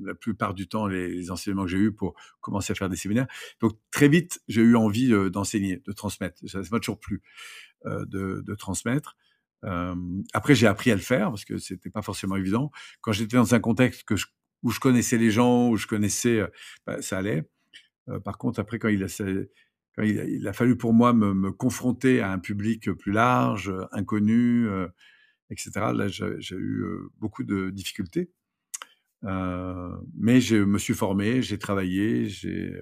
[0.03, 3.27] la plupart du temps les, enseignements que j'ai eus pour commencer à faire des séminaires.
[3.61, 6.41] Donc très vite, j'ai eu envie d'enseigner, de transmettre.
[6.47, 7.23] Ça ça m'a toujours plu
[7.85, 9.17] de, transmettre.
[10.33, 12.73] Après, j'ai appris à le faire parce que c'était pas forcément évident.
[13.03, 14.05] Quand j'étais dans un contexte
[14.63, 16.41] où je connaissais les gens, où je connaissais,
[16.87, 17.45] bah, ça allait.
[18.25, 23.13] Par contre, après, quand il a, fallu pour moi me, confronter à un public plus
[23.13, 24.67] large, inconnu,
[25.51, 28.31] etc., là, j'ai eu euh, beaucoup de difficultés.
[29.25, 32.73] Euh, mais je me suis formé, j'ai travaillé, j'ai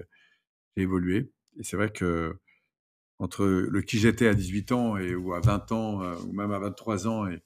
[0.75, 1.31] évolué.
[1.57, 2.37] Et c'est vrai que
[3.19, 6.51] entre le qui j'étais à 18 ans et ou à 20 ans, euh, ou même
[6.51, 7.41] à 23 ans et,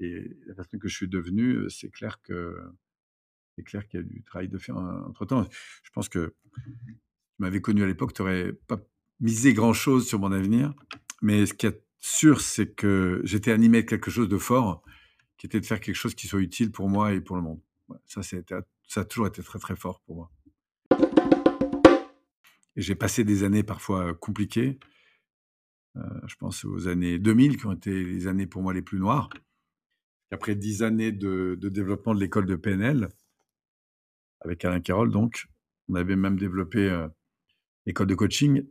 [0.00, 2.56] la personne que je suis devenu, euh, c'est clair que
[3.56, 5.44] c'est clair qu'il y a du travail de faire entre temps.
[5.82, 6.36] Je pense que
[6.86, 6.94] tu
[7.40, 8.78] m'avais connu à l'époque, tu n'aurais pas
[9.18, 10.72] misé grand chose sur mon avenir.
[11.20, 14.82] Mais ce qui est sûr, c'est que j'étais animé de quelque chose de fort,
[15.36, 17.60] qui était de faire quelque chose qui soit utile pour moi et pour le monde.
[18.06, 20.32] Ça, ça a toujours été très très fort pour moi.
[22.76, 24.78] J'ai passé des années parfois compliquées.
[25.94, 29.30] Je pense aux années 2000 qui ont été les années pour moi les plus noires.
[30.30, 33.08] Après dix années de, développement de l'école de PNL,
[34.40, 35.48] avec Alain Carroll, donc,
[35.88, 37.06] on avait même développé
[37.86, 38.64] l'école de coaching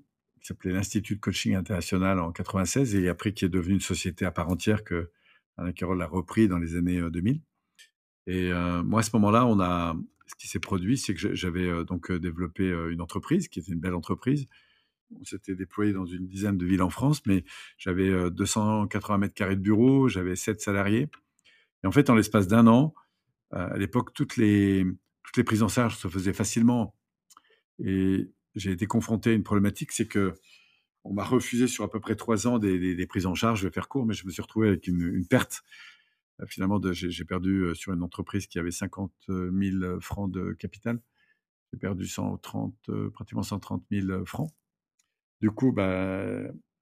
[0.47, 4.23] qui s'appelait l'Institut de coaching international en 96 et après qui est devenu une société
[4.23, 5.11] à part entière que
[5.57, 7.41] Alain Carroll a repris dans les années euh, 2000.
[8.27, 11.67] Et euh, moi, à ce moment-là, on a, ce qui s'est produit, c'est que j'avais
[11.67, 14.45] euh, donc euh, développé euh, une entreprise qui était une belle entreprise.
[15.19, 17.43] On s'était déployé dans une dizaine de villes en France, mais
[17.77, 21.09] j'avais euh, 280 mètres carrés de bureau, j'avais sept salariés.
[21.83, 22.93] Et en fait, en l'espace d'un an,
[23.53, 24.85] euh, à l'époque, toutes les,
[25.23, 26.95] toutes les prises en charge se faisaient facilement.
[27.79, 30.33] Et j'ai été confronté à une problématique, c'est que
[31.03, 33.61] on m'a refusé sur à peu près trois ans des, prises en charge.
[33.61, 35.63] Je vais faire court, mais je me suis retrouvé avec une, perte.
[36.41, 40.99] Euh, finalement, j'ai perdu euh, sur une entreprise qui avait 50 000 francs de capital.
[41.71, 44.51] J'ai perdu 130, euh, pratiquement 130 000 francs.
[45.39, 46.41] Du coup, bah,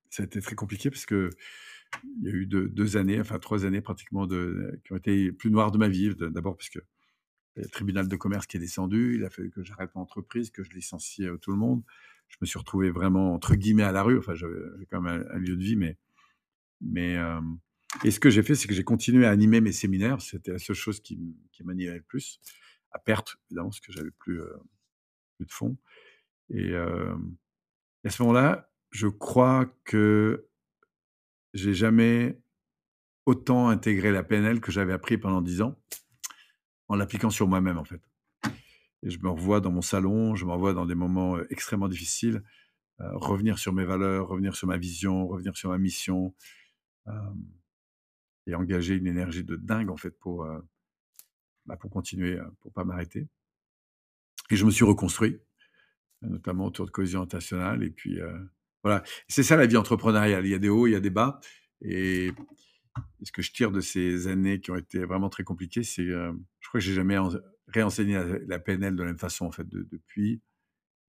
[0.09, 1.29] ça a été très compliqué parce que
[2.21, 5.71] il y a eu deux, années, enfin trois années pratiquement, qui ont été plus noires
[5.71, 6.13] de ma vie.
[6.15, 6.79] D'abord parce que
[7.55, 10.63] le tribunal de commerce qui est descendu, il a fallu que j'arrête mon entreprise, que
[10.63, 11.83] je licencie euh, tout le monde.
[12.27, 14.17] Je me suis retrouvé vraiment, entre guillemets, à la rue.
[14.17, 15.97] Enfin, j'avais quand même un, lieu de vie, mais...
[16.81, 17.17] mais
[18.03, 20.19] et ce que j'ai fait, c'est que j'ai continué à animer mes séminaires.
[20.19, 22.41] C'était la seule chose qui, qui m'animait le plus,
[22.91, 24.57] à perte, évidemment, parce que j'avais plus, euh,
[25.37, 25.77] plus de fonds.
[26.49, 30.47] Et à ce moment-là, je crois que
[31.53, 32.39] j'ai jamais
[33.25, 35.77] autant intégré la PNL que j'avais appris pendant dix ans,
[36.87, 38.01] en l'appliquant sur moi-même, en fait.
[39.03, 42.43] Et je me revois dans mon salon, je me revois dans des moments extrêmement difficiles,
[42.99, 46.33] revenir sur mes valeurs, revenir sur ma vision, revenir sur ma mission,
[48.47, 50.47] et engager une énergie de dingue, en fait, pour,
[51.65, 53.27] bah, pour continuer, pour pas m'arrêter
[54.49, 55.39] et je me suis reconstruit,
[56.21, 58.19] notamment autour de Cohésion Internationale et puis,
[58.83, 59.03] voilà.
[59.27, 61.39] C'est ça la vie entrepreneuriale, il y a des hauts, il y a des bas
[61.81, 62.31] et
[63.23, 66.07] ce que je tire de ces années qui ont été vraiment très compliquées, c'est,
[66.75, 67.29] crois que j'ai jamais en
[67.67, 70.41] réenseigné la PNL de la même façon, en fait, de depuis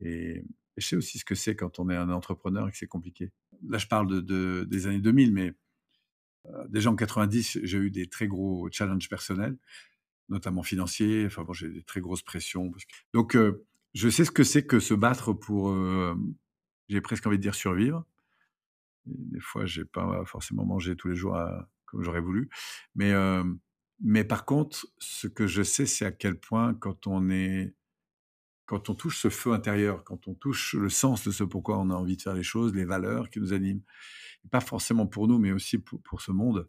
[0.01, 0.45] et
[0.77, 3.33] je sais aussi ce que c'est quand on est un entrepreneur et que c'est compliqué.
[3.69, 5.55] Là, je parle de de des années 2000, mais
[6.47, 9.57] heu, déjà en 90, j'ai eu des très gros challenges personnels,
[10.29, 11.27] notamment financiers.
[11.27, 12.73] Enfin bon, j'ai des très grosses pressions
[13.15, 16.35] donc heu, je sais ce que c'est que se battre pour, hem,
[16.89, 18.05] j'ai presque envie de dire survivre.
[19.07, 21.39] Des fois, j'ai pas forcément mangé tous les jours
[21.87, 22.49] comme j'aurais voulu,
[22.97, 23.13] mais
[24.01, 27.75] mais par contre, ce que je sais, c'est à quel point quand on est
[28.67, 31.91] quand on touche ce feu intérieur, quand on touche le sens de ce pourquoi on
[31.91, 33.83] a envie de faire les choses, les valeurs qui nous animent,
[34.51, 36.69] pas forcément pour nous, mais aussi pour ce monde,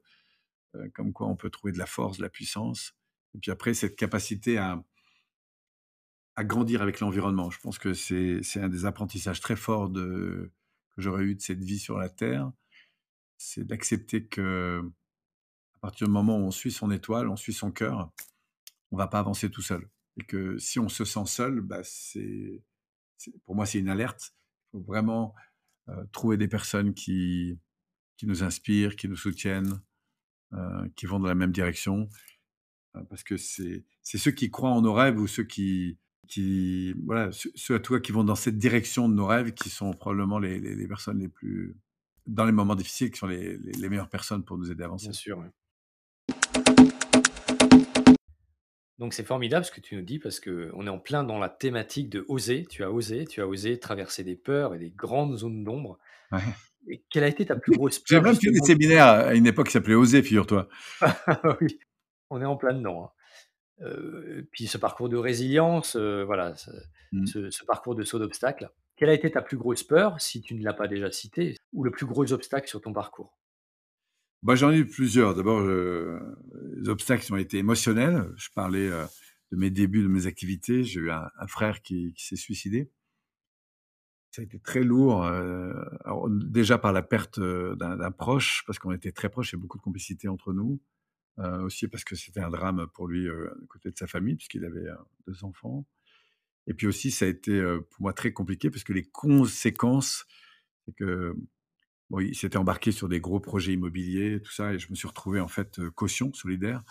[0.76, 2.94] heu, comme quoi on peut trouver de la force, de la puissance
[3.36, 4.84] et puis après cette capacité à
[6.40, 7.50] grandir avec l'environnement.
[7.50, 10.52] Je pense que c'est un des apprentissages très forts que
[10.98, 12.52] j'aurais eu de cette vie sur la terre,
[13.38, 14.82] c'est d'accepter que
[15.78, 18.12] à partir du moment où on suit son étoile, on suit son cœur,
[18.92, 22.64] on va pas avancer tout seul et que si on se sent seul, bah, c'est
[23.46, 24.34] pour moi, c'est une alerte.
[24.74, 25.36] Il faut vraiment,
[25.90, 27.60] heu, trouver des personnes qui
[28.18, 29.82] qui nous inspirent, qui nous soutiennent,
[30.54, 32.10] heu, qui vont dans la même direction,
[32.96, 37.32] heu, parce que c'est ceux qui croient en nos rêves ou ceux qui qui voilà,
[37.32, 40.60] ceux à toi qui vont dans cette direction de nos rêves qui sont probablement les
[40.60, 41.78] les personnes les plus
[42.28, 45.12] dans les moments difficiles, qui sont les les meilleures personnes pour nous aider à Bien
[45.12, 45.14] avancer.
[45.14, 45.52] sûr, ouais.
[49.00, 51.50] Donc c'est formidable ce que tu nous dis parce qu'on est en plein dans la
[51.50, 52.66] thématique de oser.
[52.66, 56.00] Tu as osé, tu as osé traverser des peurs et des grandes zones d'ombre
[56.32, 56.58] Ouais.
[56.90, 58.66] et quelle a été ta plus grosse J'ai peur même fait des justement?
[58.66, 60.68] séminaires à une époque qui s'appelait «Oser», figure-toi.
[61.62, 61.80] Oui,
[62.30, 63.12] on est en plein dedans, hein.
[63.86, 66.72] Heu, puis ce parcours de résilience, heu, voilà, ce
[67.12, 67.32] Mmh.
[67.32, 68.72] ce ce parcours de saut d'obstacles.
[68.98, 71.84] Quelle a été ta plus grosse peur, si tu ne l'as pas déjà cité, ou
[71.84, 73.38] le plus gros obstacle sur ton parcours?
[74.44, 75.34] Bah, j'en ai eu plusieurs.
[75.36, 76.20] D'abord, heu,
[76.76, 78.32] les obstacles ont été émotionnels.
[78.38, 79.06] Je parlais, heu,
[79.52, 80.84] de mes débuts, de mes activités.
[80.84, 82.90] J'ai eu un frère qui s'est suicidé.
[84.34, 85.74] Ça a été très lourd, heu,
[86.06, 89.84] alors déjà par la perte, d'un proche, parce qu'on était très proches, a beaucoup de
[89.84, 90.80] complicité entre nous.
[91.64, 94.82] Aussi parce que c'était un drame pour lui, du côté de sa famille, puisqu'il avait,
[94.90, 94.98] heu,
[95.28, 95.86] 2 enfants.
[96.68, 100.26] Et puis aussi, ça a été, pour moi très compliqué parce que les conséquences,
[100.86, 101.36] c'est que,
[102.10, 105.08] bon, il s'était embarqué sur des gros projets immobiliers, tout ça et je me suis
[105.08, 106.84] retrouvé en fait, heu, caution solidaire.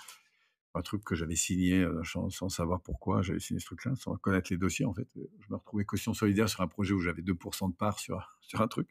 [0.75, 4.49] Un truc que j'avais signé, heu, sans savoir pourquoi j'avais signé ce truc-là, sans connaître
[4.53, 7.23] les dossiers en fait, heu, je me retrouvais caution solidaire sur un projet où j'avais
[7.23, 8.89] 2% de part sur sur un truc.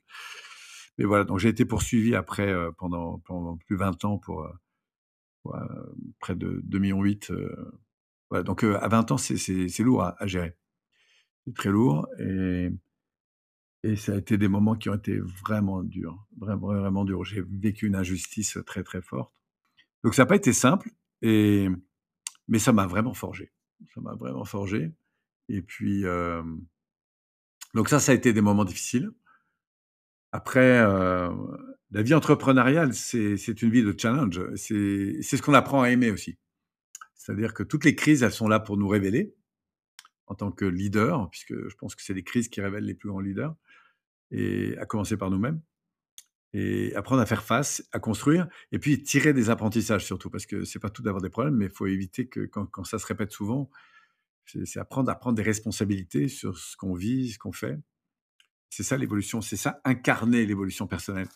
[0.98, 3.20] Mais voilà, donc j'ai été poursuivi après, pendant
[3.68, 4.48] plus de 20 ans pour,
[6.20, 7.04] près de 2,8 millions,
[8.30, 10.56] voilà donc à 20 ans, c'est lourd à à gérer.
[11.46, 12.70] C'est très lourd et
[13.86, 17.24] et ça a été des moments qui ont été vraiment durs, vraiment, vraiment durs.
[17.24, 19.32] J'ai vécu une injustice, très, très forte.
[20.04, 20.90] Donc ça a pas été simple
[21.22, 21.70] et
[22.48, 23.52] mais ça m'a vraiment forgé.
[23.94, 24.92] Ça m'a vraiment forgé
[25.50, 26.04] et puis,
[27.74, 29.12] donc ça, ça a été des moments difficiles.
[30.32, 34.42] Après, la vie entrepreneuriale, c'est une vie de challenge.
[34.56, 36.38] C'est ce qu'on apprend à aimer aussi.
[37.14, 39.36] C'est-à-dire que toutes les crises, elles sont là pour nous révéler
[40.28, 43.10] en tant que leader, puisque je pense que c'est les crises qui révèlent les plus
[43.10, 43.56] grands leaders
[44.32, 45.62] et à commencer par nous-mêmes
[46.54, 50.64] et apprendre à faire face, à construire et puis tirer des apprentissages surtout parce que
[50.64, 53.32] c'est pas tout d'avoir des problèmes, mais il faut éviter que quand ça se répète
[53.32, 53.70] souvent,
[54.46, 57.78] c'est apprendre à prendre des responsabilités sur ce qu'on vit, ce qu'on fait.
[58.70, 61.28] C'est ça l'évolution, c'est ça incarner l'évolution personnelle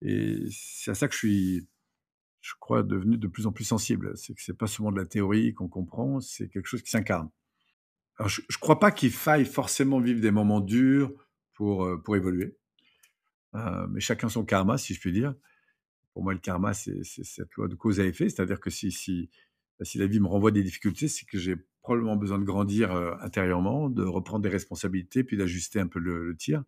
[0.00, 1.68] et c'est à ça que je suis,
[2.40, 4.16] je crois, devenu de plus en plus sensible.
[4.16, 7.28] C'est que c'est pas seulement de la théorie qu'on comprend, c'est quelque chose qui s'incarne.
[8.16, 11.12] Alors je je crois pas qu'il faille forcément vivre des moments durs
[11.58, 12.56] pour, évoluer,
[13.52, 15.34] mais chacun son karma, si je puis dire.
[16.14, 19.98] Pour moi, le karma, c'est cette loi de cause à effet, c'est-à-dire que bah, si
[19.98, 24.04] la vie me renvoie des difficultés, c'est que j'ai probablement besoin de grandir, intérieurement, de
[24.04, 26.64] reprendre des responsabilités, puis d'ajuster un peu le tir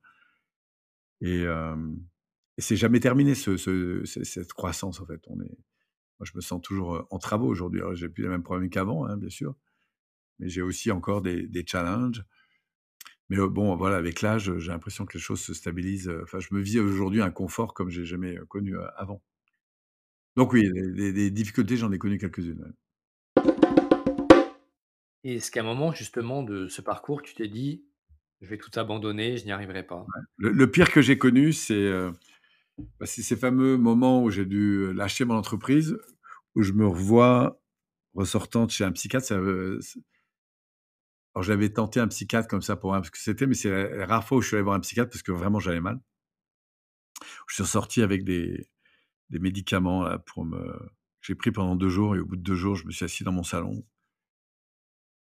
[1.21, 2.01] et hem
[2.59, 5.27] et c'est jamais terminé ce ce ce cette croissance, en fait.
[5.29, 5.47] Moi,
[6.25, 7.81] je me sens toujours, en travaux aujourd'hui.
[7.95, 9.55] J'ai plus les mêmes problèmes qu'avant, hein, bien sûr,
[10.39, 12.23] mais j'ai aussi encore des challenges.
[13.31, 16.61] Mais, bon, voilà, avec l'âge, j'ai l'impression que les choses se stabilisent, enfin, je me
[16.61, 19.23] vis aujourd'hui un confort comme j'ai jamais, connu, avant.
[20.37, 22.73] Donc oui, des des des difficultés, j'en ai connu quelques-unes, ouais.
[25.23, 27.85] Et est-ce qu'à un moment justement de ce parcours, tu t'es dit:
[28.41, 30.07] Je vais tout abandonner, je n'y arriverai pas?
[30.37, 31.91] Le le pire que j'ai connu, c'est,
[32.99, 35.99] bah, c'est ces fameux moments où j'ai dû lâcher mon entreprise,
[36.55, 37.61] où je me revois
[38.15, 39.33] ressortant de chez un psychiatre,
[41.35, 44.07] alors j'avais tenté un psychiatre comme ça pour voir ce que c'était, mais c'est la
[44.07, 46.01] rare fois où je suis allé voir un psychiatre parce que vraiment j'allais mal.
[47.49, 48.67] Je suis ressorti avec des
[49.31, 50.79] des médicaments là pour me
[51.23, 53.25] j'ai pris pendant 2 jours et au bout de 2 jours, je me suis assis
[53.25, 53.85] dans mon salon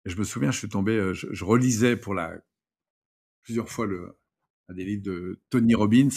[0.07, 2.33] et je me souviens, je suis tombé, heu, je relisais pour la
[3.45, 4.17] plusieurs fois le
[4.69, 6.09] un des livres de Tony Robbins,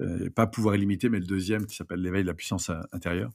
[0.00, 3.32] heu, pas Pouvoir illimité, mais le 2e qui s'appelle L'éveil de la puissance in intérieure.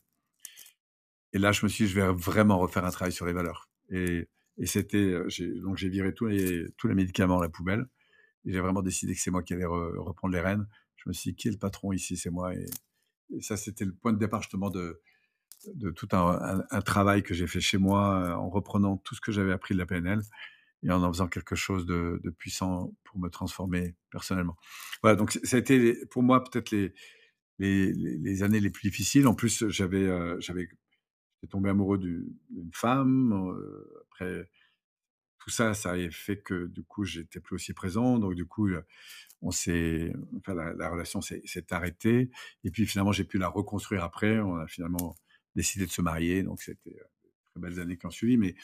[1.33, 3.69] Et là, je me suis dit: «Je vais vraiment refaire un travail sur les valeurs»
[3.91, 4.27] et
[4.59, 7.87] et c'était, j'ai donc j'ai viré tous les tous les médicaments à la poubelle
[8.45, 10.67] et j'ai vraiment décidé que c'est moi qui allais re reprendre les rênes.
[10.97, 12.17] Je me suis dit: «Qui est le patron ici?
[12.17, 12.65] C'est moi» et
[13.41, 15.01] ça, c'était le point de départ justement de
[15.75, 19.31] de tout un travail que j'ai fait chez moi, heu, en reprenant tout ce que
[19.31, 20.21] j'avais appris de la PNL
[20.83, 24.57] et en en faisant quelque chose de puissant pour me transformer personnellement.
[25.03, 26.93] Voilà, donc ça a été pour moi peut-être les
[27.59, 29.27] les années les plus difficiles.
[29.27, 30.07] En plus, j'avais,
[30.39, 30.67] j'étais
[31.49, 34.05] tombé amoureux d'u d'une femme, heu,
[35.39, 38.69] tout ça, ça avait fait que du coup, j'étais plus aussi présent, donc du coup,
[39.41, 42.29] on s'est enfin la la relation s'est arrêtée
[42.63, 44.39] et puis finalement, j'ai pu la reconstruire après.
[44.39, 45.15] On a finalement
[45.55, 46.99] décidé de se marier, donc c'était,
[47.51, 48.55] très belles années qui ont suivi, mais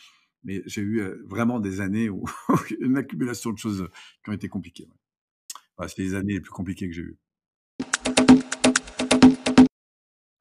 [0.44, 2.26] mais j'ai eu, vraiment des années où
[2.80, 3.90] une accumulation de choses
[4.24, 4.88] qui ont été compliquées.
[5.78, 7.18] Voilà, c'est les années les plus compliquées que j'ai eues.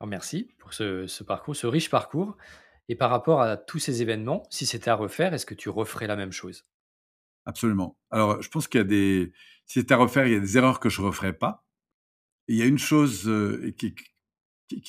[0.01, 2.37] Alors merci pour ce parcours, ce riche parcours
[2.89, 6.07] et par rapport à tous ces événements, si c'était à refaire, est-ce que tu referais
[6.07, 6.67] la même chose?
[7.47, 7.99] Absolument.
[8.11, 9.33] Alors, je pense qu'il y a des
[9.67, 11.67] si c'était à refaire, il y a des erreurs que je referais pas
[12.49, 13.95] et il y a une chose, heu, qui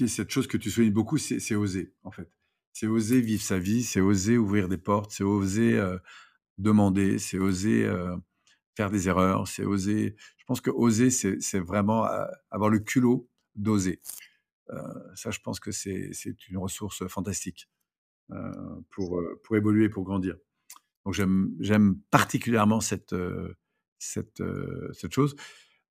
[0.03, 2.29] est cette chose que tu soulignes beaucoup, c'est oser, en fait.
[2.73, 5.99] C'est oser vivre sa vie, c'est oser ouvrir des portes, c'est oser, heu,
[6.59, 8.15] demander, c'est oser, heu,
[8.77, 12.07] faire des erreurs, c'est oser je pense que oser, c'est vraiment,
[12.51, 14.01] avoir le culot d'oser.
[15.15, 16.11] Ça, je pense que c'est
[16.49, 17.69] une ressource fantastique,
[18.91, 20.35] pour, heu, pour évoluer, pour grandir.
[21.05, 23.55] Donc j'aime particulièrement cette, heu,
[23.99, 24.43] cette,
[24.93, 25.35] cette chose.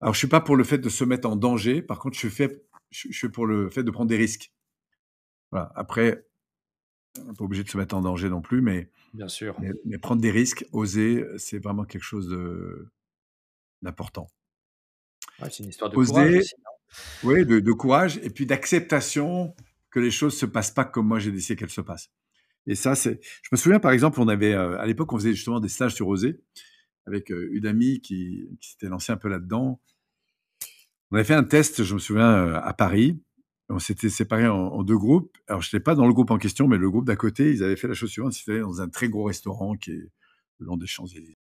[0.01, 2.21] Alors je suis pas pour le fait de se mettre en danger, par contre je
[2.21, 4.53] suis fait je suis pour le fait de prendre des risques.
[5.51, 6.27] Voilà, après,
[7.21, 9.57] on n'est pas obligé de se mettre en danger non plus, mais Bien sûr.
[9.59, 12.29] mais mais prendre des risques, oser, c'est vraiment quelque chose
[13.83, 14.27] d'important.
[15.39, 16.73] Ouais, c'est une histoire de courage aussi, non?
[17.23, 19.55] oui, de de courage et puis d'acceptation
[19.91, 22.11] que les choses se passent pas comme moi j'ai décidé qu'elles se passent.
[22.67, 25.35] Et ça, c'est je me souviens par exemple, on avait, heu, à l'époque, on faisait
[25.35, 26.41] justement des stages sur oser
[27.07, 29.81] avec, heu, une amie qui s'était lancée un peu là-dedans.
[31.11, 33.21] On avait fait un test, je me souviens, heu, à Paris.
[33.71, 35.37] On s'était séparés en 2 groupes.
[35.49, 37.77] Alors j'étais pas dans le groupe en question, mais le groupe d'à côté, ils avaient
[37.77, 39.95] fait la chose suivante, allés dans un très gros restaurant qui est
[40.59, 41.39] le long des Champs-Élysées.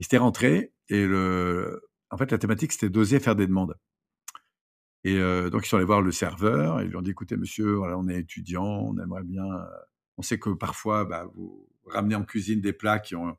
[0.00, 3.76] Ils étaient rentrés et le en fait, la thématique, c'était d'oser faire des demandes.
[5.04, 5.18] Et
[5.50, 8.08] donc ils sont allés voir le serveur et ils lui ont dit: «Écoutez monsieur, on
[8.08, 9.44] est étudiants, on aimerait bien,
[10.18, 13.36] on sait que parfois, bah, vous ramenez en cuisine des plats qui ont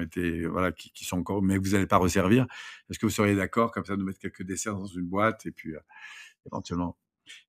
[0.00, 2.46] été, voilà, qui sont encore mais vous allez pas resservir.
[2.90, 5.52] Est-ce que vous seriez d'accord comme ça de mettre quelques desserts dans une boîte et
[5.52, 5.80] puis, heu,
[6.46, 6.96] éventuellement»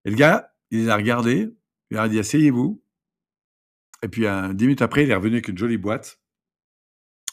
[0.06, 1.50] et le gars, il les a regardés,
[1.92, 2.82] il a dit: «Asseyez-vous»
[4.04, 6.20] et puis, heu, 10 minutes après, il est revenu avec une jolie boîte.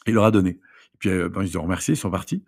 [0.07, 0.51] Il leur a donné.
[0.51, 2.45] Et puis, bon, ils ont remercié, ils sont partis.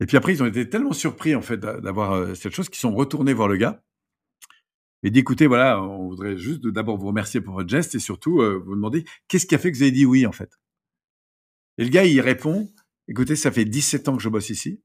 [0.00, 2.80] Et puis après, ils ont été tellement surpris, en fait, d'a d'avoir, cette chose qu'ils
[2.80, 3.82] sont retournés voir le gars
[5.02, 8.40] et dit: «Écoutez, voilà, on voudrait juste d'abord vous remercier pour votre geste et surtout,
[8.42, 10.50] heu, vous demander qu'est-ce qui a fait que vous avez dit "oui", en fait?»
[11.78, 12.68] Et le gars, il répond:
[13.06, 14.80] «Écoutez, ça fait 17 ans que je bosse ici.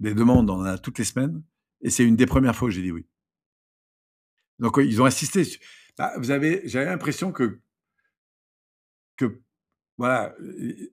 [0.00, 1.42] Des demandes, on en a toutes les semaines
[1.82, 3.06] et c'est une des premières fois où j'ai dit "oui"».
[4.58, 5.42] Donc, ils ont insisté
[5.98, 7.60] bah, vous avez j'avais l'impression que
[9.16, 9.40] que
[9.98, 10.92] voilà, heu,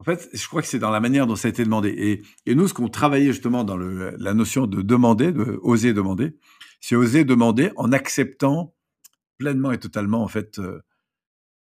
[0.00, 2.22] en fait, je crois que c'est dans la manière dont ça a été demandé et
[2.50, 6.36] et nous, ce qu'on travaillait justement dans le la notion de demander, de oser demander,
[6.82, 8.74] c'est oser demander en acceptant
[9.38, 10.82] pleinement et totalement, en fait, heu,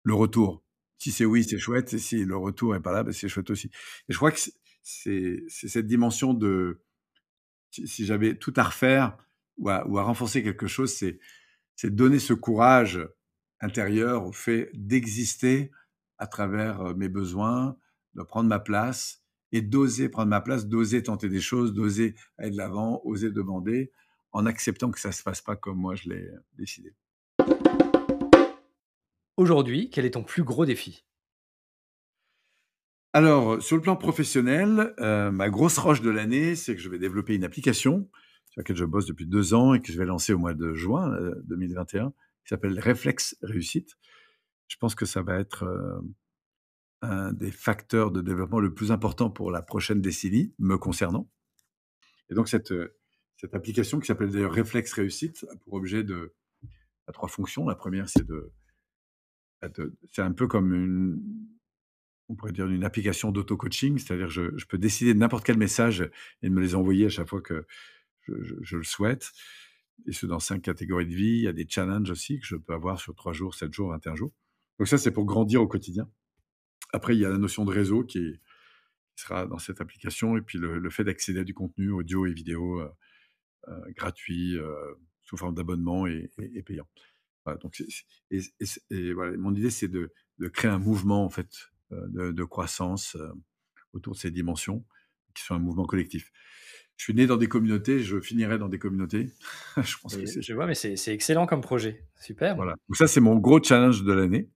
[0.04, 0.64] le retour.
[1.00, 3.50] Si c'est oui, c'est chouette et si le retour est pas là, bah, c'est chouette
[3.52, 3.68] aussi.
[4.10, 4.40] Et je crois que
[4.84, 6.82] c'est cette dimension de
[7.72, 9.18] si j'avais tout à refaire
[9.58, 11.20] ou à ou à renforcer quelque chose, c'est
[11.96, 13.00] donner ce courage
[13.62, 15.72] intérieur au fait d'exister
[16.20, 17.78] à travers, heu, mes besoins,
[18.16, 22.52] de prendre ma place et d'oser prendre ma place, d'oser tenter des choses, d'oser aller
[22.52, 23.92] de l'avant, oser demander
[24.38, 26.94] en acceptant que ça se passe pas comme moi je l'ai, heu, décidé.
[29.36, 31.04] Aujourd'hui, quel est ton plus gros défi?
[33.14, 36.90] Alors, heu, sur le plan professionnel, heu, ma grosse roche de l'année, c'est que je
[36.90, 38.08] vais développer une application
[38.52, 40.76] sur laquelle je bosse depuis 2 ans et que je vais lancer au mois de
[40.76, 43.98] juin, heu, 2021, qui s'appelle Réflexe Réussite.
[44.68, 45.66] Je pense que ça va être,
[47.02, 51.28] un des facteurs de développement le plus important pour la prochaine décennie, me concernant.
[52.30, 52.74] Et donc cette,
[53.38, 56.36] cette application qui s'appelle d'ailleurs Réflexe Réussite a pour objet de
[57.14, 57.68] trois fonctions.
[57.68, 58.52] La première, c'est de,
[59.62, 61.22] de c'est un peu comme une
[62.30, 66.02] on pourrait dire une application d'auto-coaching, c'est-à-dire je, je peux décider de n'importe quel message
[66.42, 67.66] et de me les envoyer à chaque fois que
[68.28, 69.32] je, le souhaite.
[70.06, 71.38] Et ce, dans cinq catégories de vie.
[71.38, 73.90] Il y a des challenges aussi que je peux avoir sur trois jours, sept jours,
[73.92, 74.32] 21 jours.
[74.78, 76.10] Donc ça, c'est pour grandir au quotidien.
[76.94, 78.40] Après, il y a la notion de réseau qui,
[79.16, 82.82] sera dans cette application et puis le, fait d'accéder à du contenu audio et vidéo
[82.82, 82.90] euh,
[83.96, 86.88] gratuit euh, sous forme d'abonnement et, et, et, payant.
[87.46, 87.88] Voilà, donc c'est,
[88.32, 88.42] et,
[88.90, 91.50] et, voilà, mon idée, c'est de, de, créer un mouvement en fait
[91.92, 93.30] euh, de, de, croissance euh,
[93.94, 94.86] autour de ces dimensions
[95.34, 96.32] qui sont un mouvement collectif.
[96.96, 99.30] Je suis né dans des communautés, je finirai dans des communautés.
[99.78, 102.08] je, pense que je vois, mais c'est excellent comme projet.
[102.20, 102.56] Super.
[102.56, 102.76] Voilà.
[102.90, 104.50] Donc ça, c'est mon gros challenge de l'année,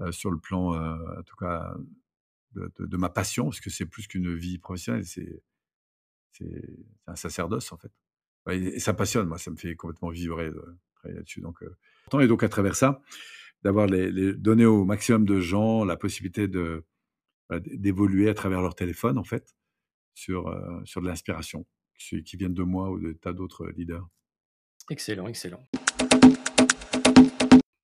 [0.00, 1.74] euh, sur le plan, euh, en tout cas,
[2.54, 5.42] de, de, de, ma passion, parce que c'est plus qu'une vie professionnelle, c'est
[7.06, 7.90] un sacerdoce, en fait.
[8.50, 11.40] Et, ça passionne, moi, ça me fait complètement vibrer de travailler là-dessus.
[11.40, 13.02] Donc, euh, et donc, à travers ça,
[13.62, 16.84] d'avoir les, les, donner au maximum de gens la possibilité de
[17.50, 19.56] d'évoluer à travers leur téléphone, en fait,
[20.14, 21.64] sur, euh, sur de l'inspiration,
[21.98, 24.06] qui, qui viennent de moi ou de tas d'autres leaders.
[24.90, 25.66] Excellent, excellent.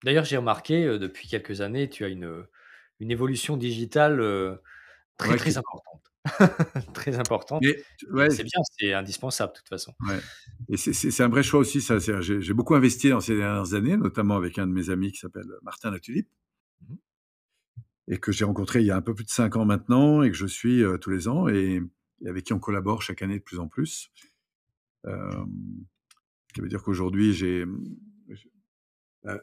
[0.04, 2.46] D'ailleurs, j'ai remarqué euh, depuis quelques années, tu as une,
[3.00, 4.56] une évolution digitale euh,
[5.16, 6.12] très Ouais, très importante.
[6.94, 7.62] Très importante.
[7.62, 8.30] Mais t ouais.
[8.30, 9.94] C'est bien, c'est indispensable de toute façon.
[10.00, 10.20] Ouais
[10.68, 14.36] et c'est un vrai choix aussi ça, j'ai beaucoup investi dans ces dernières années, notamment
[14.36, 16.28] avec un de mes amis qui s'appelle Martin Latulippe
[16.88, 16.94] mh.
[18.08, 20.30] et que j'ai rencontré il y a un peu plus de 5 ans maintenant et
[20.30, 21.80] que je suis, heu, tous les ans et
[22.24, 24.10] et avec qui on collabore chaque année de plus en plus.
[25.06, 25.46] Hem,
[26.48, 27.66] ce qui veut dire qu'aujourd'hui j'ai,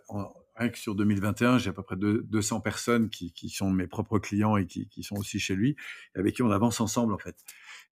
[0.09, 3.69] en rien que sur 2021, j'ai à peu près deux 200 personnes qui qui sont
[3.71, 5.75] mes propres clients et qui qui sont aussi chez lui
[6.15, 7.35] avec qui on avance ensemble, en fait.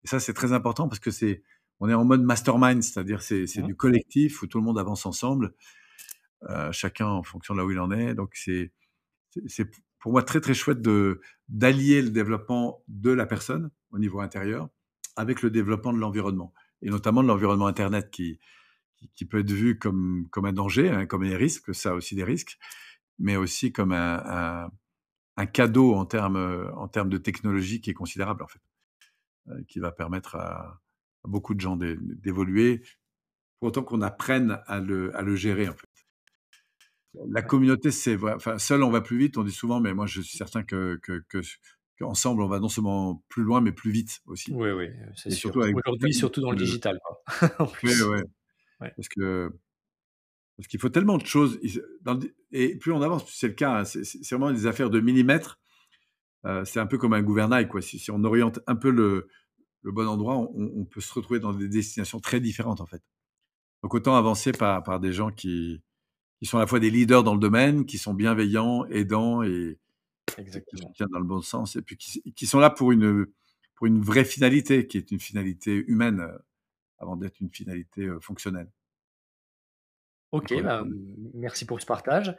[0.04, 1.44] Et ça, c'est très important parce que c'est
[1.82, 3.62] on est en mode mastermind, c'est-à-dire c'est Mmh.
[3.64, 5.54] du collectif où tout le monde avance ensemble,
[6.50, 8.14] heu, chacun en fonction de là où il en est.
[8.16, 8.72] Donc c'est
[10.00, 14.70] pour moi très, très chouette de d'allier le développement de la personne, au niveau intérieur,
[15.16, 18.40] avec le développement de l'environnement et notamment de l'environnement internet qui
[19.00, 21.94] qui qui peut être vu comme comme un danger, hein, comme des risques, ça a
[21.96, 22.58] aussi des risques,
[23.20, 24.72] mais aussi comme un un
[25.38, 28.60] un cadeau en termes, en termes de technologie qui est considérable, en fait,
[29.50, 30.82] heu, qui va permettre à
[31.26, 32.84] à beaucoup de gens d'é d'évoluer,
[33.60, 35.90] pour autant qu'on apprenne à le à le gérer, en fait.
[37.32, 40.22] La communauté, c'est enfin, seul on va plus vite, on dit souvent, mais moi je
[40.22, 41.24] suis certain que que
[41.98, 44.58] qu'ensemble on va non seulement plus loin, mais plus vite aussi.
[44.58, 47.24] Oui, oui, c'est surtout Aujourd'hui, surtout dans le digital, quoi,
[47.60, 48.04] en Ouais, plus.
[48.04, 48.24] ouais,
[48.82, 48.96] Ouais.
[48.96, 49.52] parce que
[50.58, 51.60] parce qu'il faut tellement de choses,
[52.02, 54.90] dans le et plus on avance, plus c'est le cas, hein, c'est vraiment des affaires
[54.90, 55.60] de millimètres.
[56.46, 57.82] Heu, c'est un peu comme un gouvernail, quoi.
[57.82, 59.30] Si si on oriente un peu le
[59.84, 63.04] le bon endroit, on on peut se retrouver dans des destinations très différentes, en fait.
[63.84, 65.82] Donc autant avancer par par des gens qui
[66.40, 69.80] qui sont à la fois des leaders dans le domaine, qui sont bienveillants, aidants et
[70.70, 70.96] qui Exactement.
[70.96, 73.26] soutiennent dans le bon sens et puis qui qui sont là pour une,
[73.76, 76.40] pour une vraie finalité, qui est une finalité humaine, heu,
[77.00, 78.70] avant d'être une finalité, fonctionnelle.
[80.32, 80.84] OK, bah,
[81.34, 82.36] merci pour ce partage.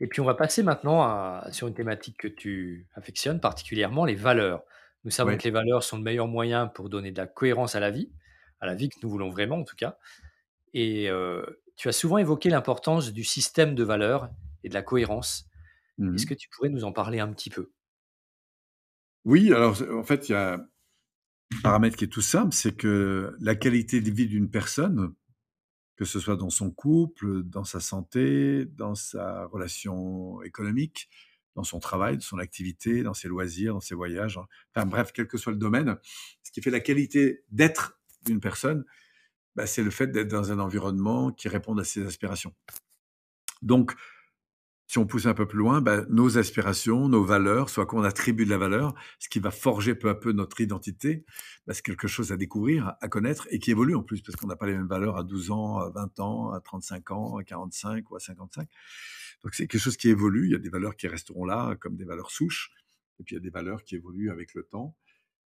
[0.00, 4.16] Et puis on va passer maintenant à sur une thématique que tu affectionnes particulièrement, les
[4.16, 4.64] valeurs.
[5.04, 7.80] Nous savons que les valeurs sont le meilleur moyen pour donner de la cohérence à
[7.80, 8.10] la vie,
[8.60, 9.96] à la vie que nous voulons vraiment en tout cas
[10.74, 11.08] et
[11.76, 14.28] tu as souvent évoqué l'importance du système de valeurs
[14.64, 15.48] et de la cohérence.
[15.98, 16.34] Mmh Est-ce que mh.
[16.34, 17.72] tu pourrais nous en parler un petit peu?
[19.24, 20.66] Oui, alors en fait, il y a un
[21.62, 25.14] paramètre qui est tout simple, c'est que la qualité de vie d'une personne,
[25.96, 31.10] que ce soit dans son couple, dans sa santé, dans sa relation économique,
[31.56, 34.38] dans son travail, dans son activité, dans ses loisirs, dans ses voyages,
[34.74, 35.98] enfin bref, quel que soit le domaine,
[36.44, 38.84] ce qui fait la qualité d'être d'une personne,
[39.56, 42.54] bah, c'est le fait d'être dans un environnement qui réponde à ses aspirations.
[43.62, 43.94] Donc
[44.86, 48.44] si on pousse un peu plus loin, bah, nos aspirations, nos valeurs, soit qu'on attribue
[48.44, 51.24] de la valeur, ce qui va forger peu à peu notre identité,
[51.66, 54.46] bah, c'est quelque chose à découvrir, à connaître et qui évolue en plus, parce qu'on
[54.46, 57.44] n'a pas les mêmes valeurs à 12 ans, à 20 ans, à 35 ans, à
[57.44, 58.68] 45 ou à 55.
[59.42, 60.48] Donc c'est quelque chose qui évolue.
[60.48, 62.70] Il y a des valeurs qui resteront là, comme des valeurs souches,
[63.18, 64.96] et puis il y a des valeurs qui évoluent avec le temps,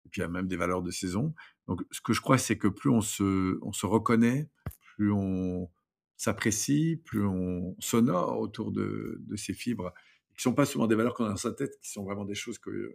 [0.04, 1.34] et puis il y a même des valeurs de saison.
[1.66, 4.48] Donc ce que je crois, c'est que plus on se on se reconnaît,
[4.96, 5.68] plus on
[6.16, 9.92] s'apprécie, plus on s'honore autour de de ces fibres,
[10.36, 12.34] qui sont pas souvent des valeurs qu'on a dans sa tête, qui sont vraiment des
[12.34, 12.92] choses que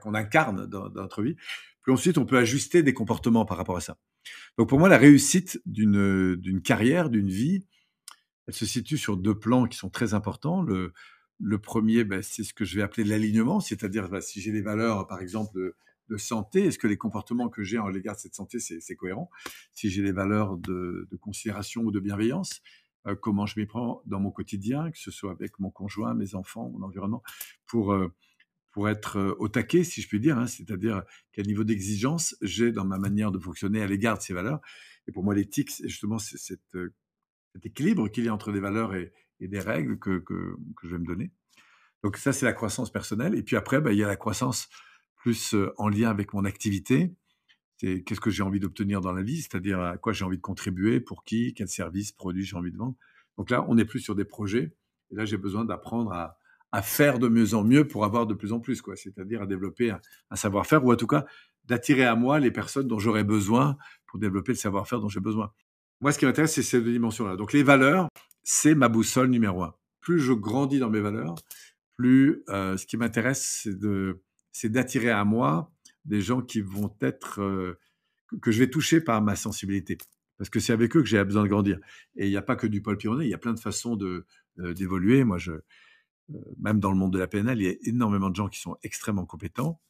[0.00, 1.36] qu'on incarne dans, notre vie,
[1.82, 3.98] plus ensuite on peut ajuster des comportements par rapport à ça.
[4.56, 7.66] Donc pour moi, la réussite d'une d'une carrière, d'une vie,
[8.46, 10.62] elle se situe sur deux plans qui sont très importants.
[10.62, 10.92] Le,
[11.40, 14.62] le premier, ben, c'est ce que je vais appeler l'alignement, c'est-à-dire ben, si j'ai des
[14.62, 15.74] valeurs, par exemple,
[16.12, 19.30] de, santé, est-ce que les comportements que j'ai en l'égard de cette santé, c'est cohérent?
[19.72, 22.62] Si j'ai des valeurs de, considération ou de bienveillance,
[23.06, 26.34] euh, comment je m'y prends dans mon quotidien, que ce soit avec mon conjoint, mes
[26.34, 27.22] enfants, mon environnement,
[27.66, 28.14] pour, euh,
[28.70, 31.02] pour être euh, au taquet, si je puis dire, hein, c'est-à-dire
[31.32, 34.60] quel niveau d'exigence j'ai dans ma manière de fonctionner à l'égard de ces valeurs?
[35.08, 36.76] Et pour moi, l'éthique, justement, c'est cette
[37.52, 40.98] cet équilibre qu'il y a entre des valeurs et, des règles que, que, je vais
[40.98, 41.32] me donner.
[42.04, 43.34] Donc ça, c'est la croissance personnelle.
[43.34, 44.68] Et puis après, bah, il y a la croissance
[45.22, 47.12] plus en lien avec mon activité.
[47.76, 50.42] C'est qu'est-ce que j'ai envie d'obtenir dans la vie, c'est-à-dire à quoi j'ai envie de
[50.42, 52.96] contribuer, pour qui, quel service, produit j'ai envie de vendre.
[53.38, 54.74] Donc là, on n'est plus sur des projets.
[55.10, 56.36] Et là, j'ai besoin d'apprendre à,
[56.82, 58.96] faire de mieux en mieux pour avoir de plus en plus, quoi.
[58.96, 61.26] C'est-à-dire à développer un, savoir-faire ou en tout cas
[61.66, 65.52] d'attirer à moi les personnes dont j'aurais besoin pour développer le savoir-faire dont j'ai besoin.
[66.00, 67.36] Moi, ce qui m'intéresse, c'est ces deux dimensions-là.
[67.36, 68.08] Donc, les valeurs,
[68.42, 69.74] c'est ma boussole numéro un.
[70.00, 71.36] Plus je grandis dans mes valeurs,
[71.96, 73.78] plus ce qui m'intéresse, c'est
[74.64, 75.72] d'attirer à moi
[76.04, 77.78] des gens qui vont être euh,
[78.40, 79.98] que je vais toucher par ma sensibilité,
[80.38, 81.78] parce que c'est avec eux que j'ai besoin de grandir.
[82.16, 83.96] Et il n'y a pas que du Paul Pironnet, il y a plein de façons
[83.96, 84.26] de
[84.58, 85.24] euh, d'évoluer.
[85.24, 85.52] Moi, je
[86.58, 88.76] même dans le monde de la PNL, il y a énormément de gens qui sont
[88.82, 89.80] extrêmement compétents.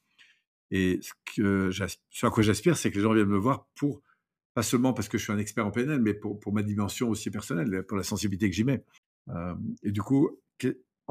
[0.71, 1.71] Et ce, que
[2.27, 4.03] à quoi j'aspire, c'est que les gens viennent me voir pour
[4.55, 7.09] pas seulement parce que je suis un expert en PNL, mais pour, pour ma dimension
[7.09, 8.85] aussi personnelle, pour la sensibilité que j'y mets.
[9.29, 10.31] Euh, et du coup,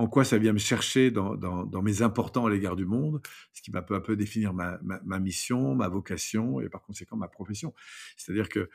[0.02, 3.22] en quoi ça vient me chercher dans, mes importants à l'égard du monde,
[3.54, 4.80] ce qui va peu à peu définir ma,
[5.20, 7.74] mission, ma vocation et par conséquent ma profession.
[8.18, 8.70] C'est-à-dire que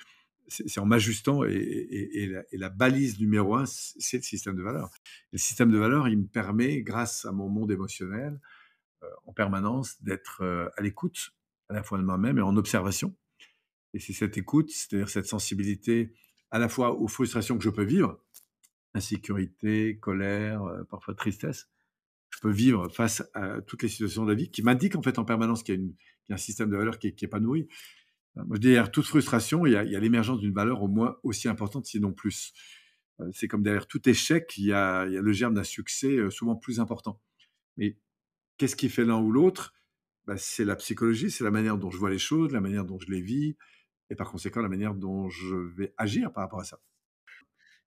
[0.49, 4.91] c'est en m'ajustant et, la, balise numéro un, c'est le système de valeurs.
[5.33, 8.41] le système de valeurs, il me permet, grâce à mon monde émotionnel,
[9.03, 11.33] euh, en permanence, d'être euh, à l'écoute
[11.69, 13.15] à la fois de moi-même et en observation
[13.97, 16.13] et c'est cette écoute, c'est-à-dire cette sensibilité
[16.51, 18.21] à la fois aux frustrations que je peux vivre,
[18.97, 21.69] insécurité, colère, euh, parfois tristesse,
[22.31, 25.19] je peux vivre face à toutes les situations de la vie qui m'indiquent en fait
[25.19, 25.95] en permanence qu'il
[26.29, 27.69] y, a un système de valeurs qui n'est pas nourri.
[28.37, 31.17] Euh, moi, je dis derrière toute frustration, il y a, l'émergence d'une valeur au moins
[31.23, 32.53] aussi importante, sinon plus.
[33.21, 36.81] Euh, c'est comme derrière tout échec, il y a, le germe d'un succès souvent plus
[36.81, 37.21] important.
[37.77, 37.97] Mais
[38.59, 39.75] qu'est-ce qui fait l'un ou l'autre?
[40.27, 42.99] Bah, C'est la psychologie, c'est la manière dont je vois les choses, la manière dont
[42.99, 43.57] je les vis,
[44.11, 46.81] et par conséquent la manière dont je vais agir par rapport à ça.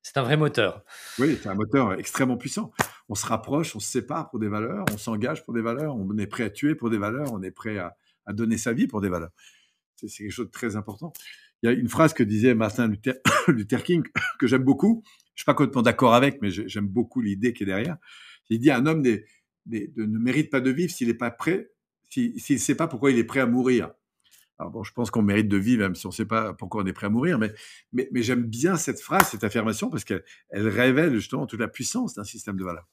[0.02, 0.84] C'est un vrai moteur.
[1.20, 2.72] Oui, c'est un moteur extrêmement puissant.
[3.10, 6.18] On se rapproche, on se sépare pour des valeurs, on s'engage pour des valeurs, on
[6.18, 7.96] est prêt à tuer pour des valeurs, on est prêt à,
[8.32, 9.32] donner sa vie pour des valeurs.
[9.96, 11.12] C'est quelque chose de très important.
[11.62, 13.16] Il y a une phrase que disait Martin Luther,
[13.84, 14.04] King
[14.40, 15.04] que j'aime beaucoup.
[15.36, 17.98] Je suis pas complètement d'accord avec, mais j'aime beaucoup l'idée qui est derrière.
[18.50, 21.72] Il dit un homme ne mérite pas de vivre s'il n'est pas prêt,
[22.10, 23.92] s'il ne sait pas pourquoi il est prêt à mourir.
[24.60, 26.84] Alors bon, je pense qu'on mérite de vivre, même si on ne sait pas pourquoi
[26.84, 27.54] on est prêt à mourir, mais,
[27.94, 31.70] mais, mais j'aime bien cette phrase, cette affirmation, parce qu'elle elle révèle justement toute la
[31.70, 32.88] puissance d'un système de valeurs.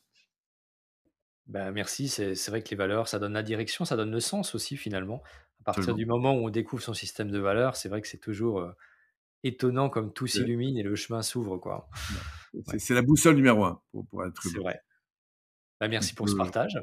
[1.46, 4.54] Ben merci, c'est vrai que les valeurs, ça donne la direction, ça donne le sens
[4.54, 5.22] aussi finalement.
[5.60, 8.20] À partir du moment où on découvre son système de valeurs, c'est vrai que c'est
[8.20, 8.72] toujours euh,
[9.42, 11.58] étonnant comme tout s'illumine et le chemin s'ouvre.
[11.58, 11.88] quoi.
[12.78, 14.80] C'est la boussole numéro un pour, pour être C'est vrai.
[15.80, 16.78] Ben merci pour ce partage.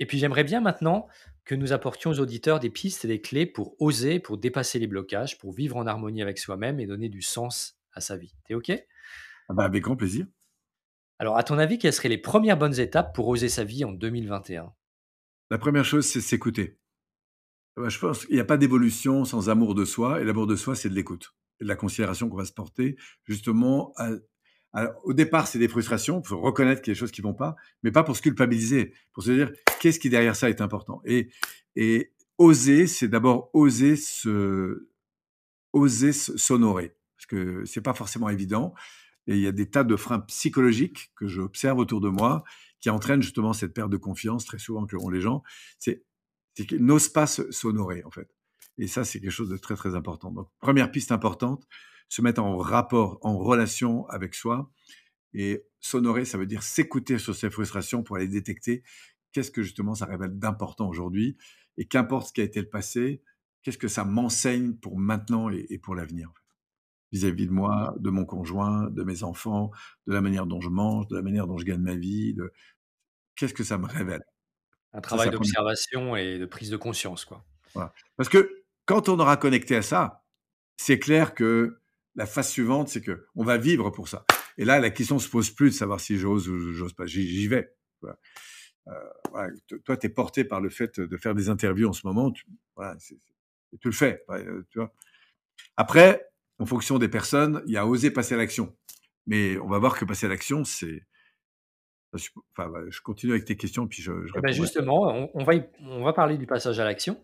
[0.00, 1.06] Et puis j'aimerais bien maintenant
[1.44, 4.86] que nous apportions aux auditeurs des pistes et des clés pour oser, pour dépasser les
[4.86, 8.34] blocages, pour vivre en harmonie avec soi-même et donner du sens à sa vie.
[8.46, 8.70] T'es OK?
[8.70, 10.26] Ah bah Avec grand plaisir.
[11.18, 13.92] Alors, à ton avis, quelles seraient les premières bonnes étapes pour oser sa vie en
[13.92, 14.72] 2021
[15.50, 16.78] La première chose, c'est s'écouter.
[17.76, 20.56] Bah, je pense qu'il n'y a pas d'évolution sans amour de soi, et l'amour de
[20.56, 24.10] soi, c'est de l'écoute et de la considération qu'on va se porter justement à,
[25.04, 27.56] au départ, c'est des frustrations, faut reconnaître qu'il y a des choses qui vont pas,
[27.82, 31.02] mais pas pour se culpabiliser, pour se dire qu'est-ce qui derrière ça est important?
[31.04, 31.30] Et,
[31.76, 34.88] et oser, c'est d'abord oser se,
[35.72, 38.74] oser s'honorer, parce que c'est pas forcément évident.
[39.26, 42.42] Et il y a des tas de freins psychologiques que j'observe autour de moi
[42.80, 45.42] qui entraînent justement cette perte de confiance très souvent que ont les gens.
[45.78, 46.02] C'est
[46.54, 48.28] qu'ils n'osent pas s'honorer en fait.
[48.78, 50.30] Et ça, c'est quelque chose de très très important.
[50.30, 51.66] Donc, première piste importante,
[52.10, 54.70] se mettre en rapport, en relation avec soi.
[55.32, 58.82] Et s'honorer, ça veut dire s'écouter sur ses frustrations pour aller détecter
[59.32, 61.38] qu'est-ce que justement ça révèle d'important aujourd'hui.
[61.78, 63.22] Et qu'importe ce qui a été le passé,
[63.62, 66.32] qu'est-ce que ça m'enseigne pour maintenant et, pour l'avenir.
[67.12, 69.70] Vis-à-vis de moi, de mon conjoint, de mes enfants,
[70.06, 72.52] de la manière dont je mange, de la manière dont je gagne ma vie, de
[73.36, 74.22] qu'est-ce que ça me révèle.
[74.92, 77.44] Un travail d'observation et de prise de conscience, quoi.
[78.16, 80.24] Parce que quand on aura connecté à ça,
[80.76, 81.80] c'est clair que
[82.14, 84.24] la phase suivante, c'est que on va vivre pour ça.
[84.58, 87.06] Et là, la question se pose plus de savoir si j'ose ou j'ose pas.
[87.06, 87.72] J'y vais.
[88.00, 88.18] Voilà.
[88.88, 89.50] Euh,
[89.84, 92.30] Toi, tu es porté par le fait de faire des interviews en ce moment.
[92.30, 92.44] Tu,
[92.76, 92.96] voilà,
[93.80, 94.24] tu le fais.
[94.30, 94.92] Euh, tu vois.
[95.76, 96.26] Après,
[96.58, 98.76] en fonction des personnes, il y a oser passer à l'action.
[99.26, 101.02] Mais on va voir que passer à l'action, c'est.
[102.12, 104.26] Enfin, je continue avec tes questions, puis je.
[104.26, 107.20] je eh ben justement, on, on, va on va parler du passage à l'action.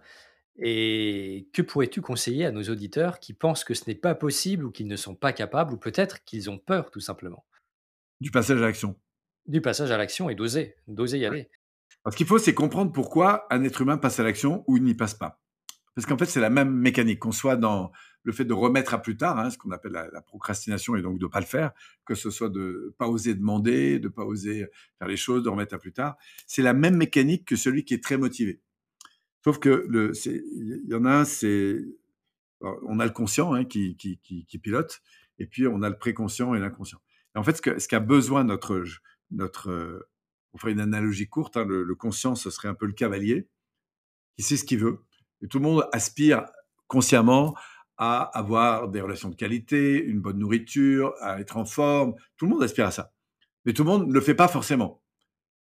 [0.59, 4.70] Et que pourrais-tu conseiller à nos auditeurs qui pensent que ce n'est pas possible ou
[4.70, 7.44] qu'ils ne sont pas capables ou peut-être qu'ils ont peur tout simplement?
[8.20, 8.96] Du passage à l'action.
[9.46, 11.50] Du passage à l'action et d'oser, d'oser y aller.
[12.11, 14.94] Ce qu'il faut, c'est comprendre pourquoi un être humain passe à l'action ou il n'y
[14.94, 15.40] passe pas.
[15.94, 17.90] Parce qu'en fait, c'est la même mécanique, qu'on soit dans
[18.22, 21.18] le fait de remettre à plus tard, hein, ce qu'on appelle la, procrastination et donc
[21.18, 21.72] de ne pas le faire,
[22.04, 24.66] que ce soit de pas oser demander, de pas oser
[24.98, 26.16] faire les choses, de remettre à plus tard.
[26.46, 28.61] C'est la même mécanique que celui qui est très motivé.
[29.47, 29.86] Sauf que
[30.26, 31.78] il y en a un, c'est,
[32.61, 33.97] on a le conscient hein, qui,
[34.61, 35.01] pilote,
[35.38, 36.99] et puis on a le préconscient et l'inconscient.
[37.36, 38.82] En fait, ce qu'a besoin notre,
[39.30, 40.05] notre,
[40.53, 43.47] on ferait une analogie courte, hein, le, conscient, ce serait un peu le cavalier,
[44.36, 45.05] qui sait ce qu'il veut.
[45.49, 46.47] Tout le monde aspire
[46.88, 47.55] consciemment
[47.99, 52.16] à avoir des relations de qualité, une bonne nourriture, à être en forme.
[52.36, 53.12] Tout le monde aspire à ça.
[53.64, 55.05] Mais tout le monde ne le fait pas forcément.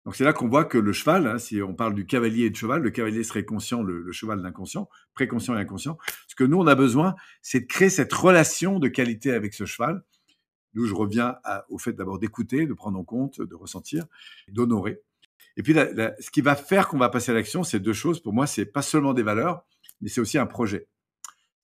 [0.08, 2.50] Donc c'est là qu'on voit que le cheval, hein, si on parle du cavalier et
[2.50, 5.98] de cheval, le cavalier serait conscient, le, cheval d'inconscient, préconscient et inconscient.
[6.30, 9.66] Ce que nous, on a besoin, c'est de créer cette relation de qualité avec ce
[9.66, 10.02] cheval,
[10.74, 11.36] d'où je reviens
[11.68, 14.06] au fait d'abord d'écouter, de prendre en compte, de ressentir,
[14.48, 15.02] d'honorer.
[15.58, 18.22] Et puis ce qui va faire qu'on va passer à l'action, c'est deux choses.
[18.22, 19.66] Pour moi, c'est pas seulement des valeurs,
[20.00, 20.88] mais c'est aussi un projet.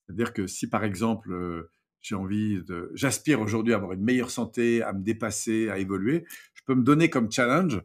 [0.06, 1.72] C'est-à-dire que si par exemple, euh,
[2.02, 6.26] j'ai envie de, j'aspire aujourd'hui à avoir une meilleure santé, à me dépasser, à évoluer,
[6.56, 7.82] je peux me donner comme challenge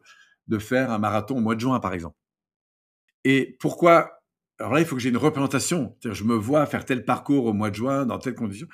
[0.49, 2.17] de faire un marathon au mois de juin, par exemple.
[3.23, 4.21] Et pourquoi
[4.59, 5.95] Alors là, il faut que j'ai une représentation.
[6.03, 8.67] Je me vois faire tel parcours au mois de juin, dans telles conditions,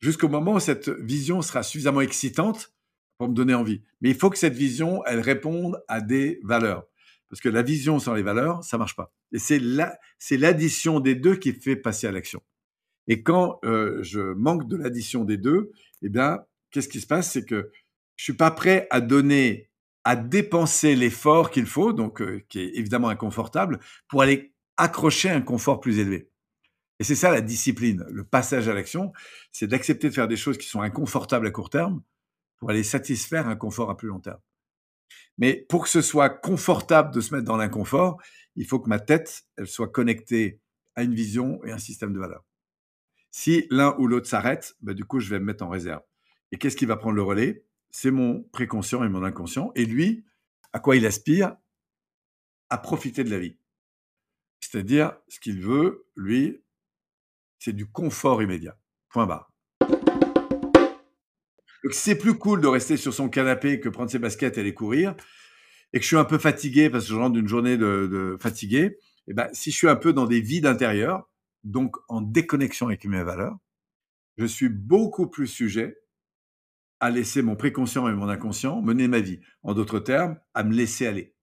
[0.00, 2.72] jusqu'au moment où cette vision sera suffisamment excitante
[3.18, 3.82] pour me donner envie.
[4.00, 6.84] Mais il faut que cette vision, elle réponde à des valeurs.
[7.28, 9.14] Parce que la vision sans les valeurs, ça marche pas.
[9.32, 12.42] Et c'est l'addition des deux qui fait passer à l'action.
[13.08, 15.72] Et quand euh, je manque de l'addition des deux,
[16.02, 17.32] eh bien, qu'est-ce qui se passe?
[17.32, 17.70] C'est que
[18.16, 19.70] je suis pas prêt à donner
[20.04, 25.40] à dépenser l'effort qu'il faut, donc euh, qui est évidemment inconfortable, pour aller accrocher un
[25.40, 26.28] confort plus élevé.
[26.98, 29.12] Et c'est ça la discipline, le passage à l'action,
[29.50, 32.02] c'est d'accepter de faire des choses qui sont inconfortables à court terme
[32.58, 34.40] pour aller satisfaire un confort à plus long terme.
[35.38, 38.20] Mais pour que ce soit confortable de se mettre dans l'inconfort,
[38.54, 40.60] il faut que ma tête, elle soit connectée
[40.94, 42.44] à une vision et un système de valeurs.
[43.30, 46.02] Si l'un ou l'autre s'arrête, bah, du coup, je vais me mettre en réserve.
[46.52, 47.64] Et qu'est-ce qui va prendre le relais?
[47.92, 49.70] C'est mon préconscient et mon inconscient.
[49.76, 50.24] Et lui,
[50.72, 51.54] à quoi il aspire?
[52.70, 53.58] À profiter de la vie.
[54.60, 56.62] C'est-à-dire, ce qu'il veut, lui,
[57.58, 58.78] c'est du confort immédiat.
[59.10, 59.52] Point barre.
[61.90, 65.14] C'est plus cool de rester sur son canapé que prendre ses baskets et aller courir,
[65.92, 68.80] et que je suis un peu fatigué parce que je rentre d'une journée de, fatigué,
[68.80, 71.28] et eh ben, si je suis un peu dans des vides intérieurs,
[71.64, 73.56] donc en déconnexion avec mes valeurs,
[74.36, 76.01] je suis beaucoup plus sujet
[77.02, 79.40] à laisser mon préconscient et mon inconscient mener ma vie.
[79.64, 81.34] En d'autres termes, à me laisser aller.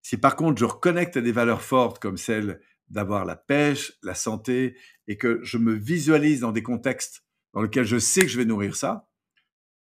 [0.00, 4.14] Si par contre je reconnecte à des valeurs fortes comme celle d'avoir la pêche, la
[4.14, 7.22] santé, et que je me visualise dans des contextes
[7.52, 9.06] dans lesquels je sais que je vais nourrir ça,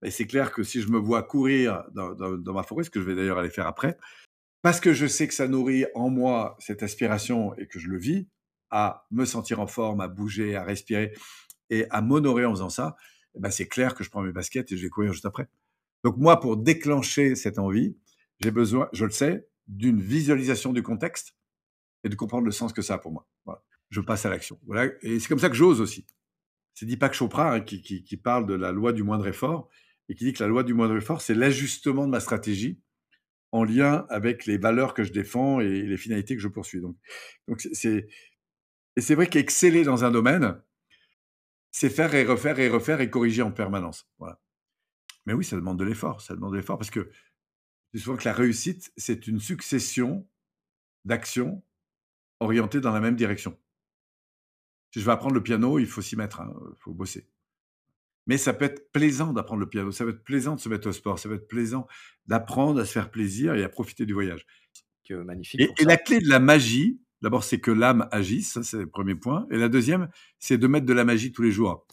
[0.04, 2.92] et ben, c'est clair que si je me vois courir dans, dans ma forêt, ce
[2.92, 3.98] que je vais d'ailleurs aller faire après,
[4.62, 7.98] parce que je sais que ça nourrit en moi cette aspiration et que je le
[7.98, 8.28] vis,
[8.70, 11.14] à me sentir en forme, à bouger, à respirer
[11.72, 12.96] et à m'honorer en faisant ça,
[13.36, 15.48] ben, c'est clair que je prends mes baskets et je vais courir juste après.
[16.04, 17.96] Donc moi, pour déclencher cette envie,
[18.40, 21.36] j'ai besoin, je le sais, d'une visualisation du contexte
[22.04, 23.28] et de comprendre le sens que ça a pour moi.
[23.90, 24.60] Je passe à l'action.
[24.66, 24.92] Voilà.
[25.04, 26.06] Et c'est comme ça que j'ose aussi.
[26.74, 29.70] C'est Deepak Chopra hein, qui, qui, parle de la loi du moindre effort
[30.10, 32.82] et qui dit que la loi du moindre effort, c'est l'ajustement de ma stratégie
[33.52, 36.82] en lien avec les valeurs que je défends et les finalités que je poursuis.
[36.82, 36.98] Donc,
[37.48, 38.08] donc c'est,
[38.96, 40.60] et c'est vrai qu'exceller dans un domaine,
[41.84, 44.08] c'est faire et refaire et refaire et corriger en permanence.
[44.18, 44.40] Voilà.
[45.26, 46.22] Mais oui, ça demande de l'effort.
[46.22, 47.10] Ça demande de l'effort parce que
[47.94, 50.26] je souvent que la réussite, c'est une succession
[51.04, 51.62] d'actions
[52.40, 53.60] orientées dans la même direction.
[54.94, 57.28] Si je veux apprendre le piano, il faut s'y mettre, il hein, faut bosser.
[58.28, 60.88] Mais ça peut être plaisant d'apprendre le piano, ça peut être plaisant de se mettre
[60.88, 61.86] au sport, ça peut être plaisant
[62.28, 64.46] d'apprendre à se faire plaisir et à profiter du voyage.
[65.04, 65.60] Que magnifique.
[65.60, 69.16] et la clé de la magie, D'abord, c'est que l'âme agisse, ça c'est le premier
[69.16, 69.48] point.
[69.50, 70.10] Et la deuxième,
[70.40, 71.88] c'est de mettre de la magie tous les jours.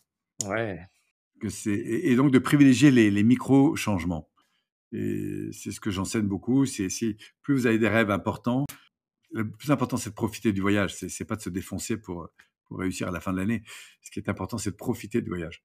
[0.45, 0.81] Ouais.
[1.41, 4.29] Que et, donc de privilégier les, micro-changements.
[4.93, 6.67] Et c'est ce que j'enseigne beaucoup.
[6.67, 6.89] C'est
[7.43, 8.67] plus vous avez des rêves importants,
[9.31, 10.97] le plus important c'est de profiter du voyage.
[10.97, 12.29] C'est pas de se défoncer pour,
[12.65, 13.63] pour réussir à la fin de l'année.
[14.03, 15.63] Ce qui est important, c'est de profiter du voyage.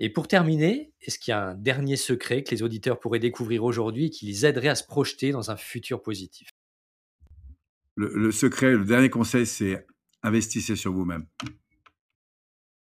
[0.00, 3.62] Et pour terminer, est-ce qu'il y a un dernier secret que les auditeurs pourraient découvrir
[3.62, 6.48] aujourd'hui et qui les aiderait à se projeter dans un futur positif?
[7.96, 9.86] Le, le secret, le dernier conseil, c'est
[10.22, 11.26] investissez sur vous-même.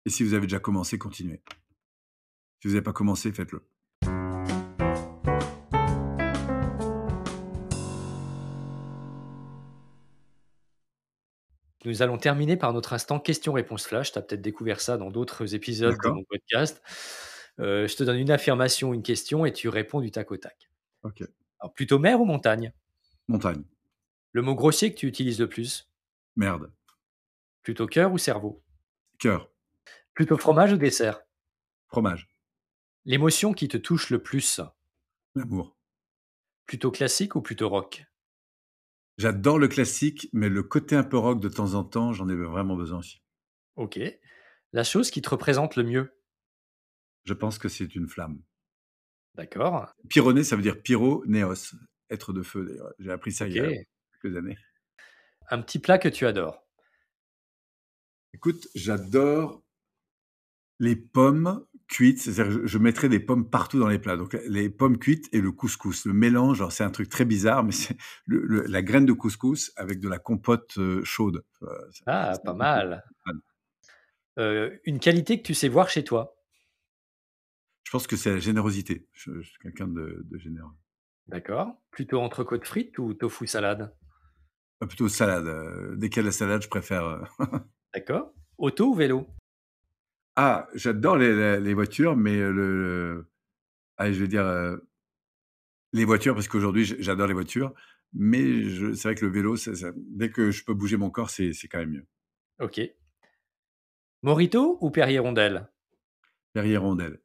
[0.06, 1.42] Et si vous avez déjà commencé, continuez.
[2.62, 3.62] Si vous n'avez pas commencé, faites-le.
[11.84, 14.12] Nous allons terminer par notre instant question-réponse flash.
[14.12, 16.82] Tu as peut-être découvert ça dans d'autres épisodes de mon podcast.
[17.60, 20.70] Euh, je te donne une affirmation, une question et tu réponds du tac au tac.
[21.04, 21.24] Ok.
[21.60, 22.72] Alors, plutôt mer ou montagne?
[23.28, 23.64] Montagne.
[24.34, 25.92] Le mot grossier que tu utilises le plus?
[26.36, 26.72] Merde.
[27.64, 28.64] Plutôt cœur ou cerveau?
[29.20, 29.52] Cœur.
[30.14, 31.22] Plutôt fromage ou dessert?
[31.88, 32.30] Fromage.
[33.06, 34.62] L'émotion qui te touche le plus?
[35.36, 35.78] L'amour.
[36.66, 38.06] Plutôt classique ou plutôt rock?
[39.18, 42.36] J'adore le classique, mais le côté un peu rock de temps en temps, j'en ai
[42.36, 43.22] vraiment besoin aussi.
[43.76, 44.00] Ok.
[44.72, 46.18] La chose qui te représente le mieux?
[47.26, 48.42] Je pense que c'est une flamme.
[49.36, 49.94] D'accord.
[50.10, 51.76] Pyroné, ça veut dire pyro, néos,
[52.10, 52.94] être de feu d'ailleurs.
[53.00, 53.58] J'ai appris ça Ok.
[54.22, 54.58] Quelques années.
[55.50, 56.64] Un petit plat que tu adores
[58.34, 59.62] Écoute, j'adore
[60.80, 62.20] les pommes cuites.
[62.20, 64.18] C'est-à-dire, je, je mettrais des pommes partout dans les plats.
[64.18, 66.06] Donc, les pommes cuites et le couscous.
[66.06, 69.72] Le mélange, c'est un truc très bizarre, mais c'est le- le- la graine de couscous
[69.76, 71.44] avec de la compote euh, chaude.
[72.06, 73.04] Ah, pas mal.
[74.40, 76.38] Euh, une qualité que tu sais voir chez toi
[77.84, 79.08] Je pense que c'est la générosité.
[79.12, 80.72] Je, je suis quelqu'un de, de généreux.
[81.28, 81.76] D'accord.
[81.92, 83.94] Plutôt entrecôte frites ou tofu salade?
[84.82, 85.46] Ah, plutôt salade.
[85.48, 87.06] euh, a la salade, je préfère.
[87.06, 87.22] euh,
[87.94, 88.34] D'accord.
[88.58, 89.28] Auto ou vélo?
[90.36, 93.28] Ah, j'adore les, les- les voitures, mais le,
[94.00, 94.78] je vais dire euh,
[95.94, 97.74] les voitures parce qu'aujourd'hui j'adore les voitures,
[98.14, 101.10] mais je- c'est vrai que le vélo, ça- ça- dès que je peux bouger mon
[101.10, 102.08] corps, c'est c'est quand même mieux.
[102.60, 102.80] Ok.
[104.24, 105.68] Morito ou Perrier Rondelle
[106.54, 107.20] Perrier rondelle.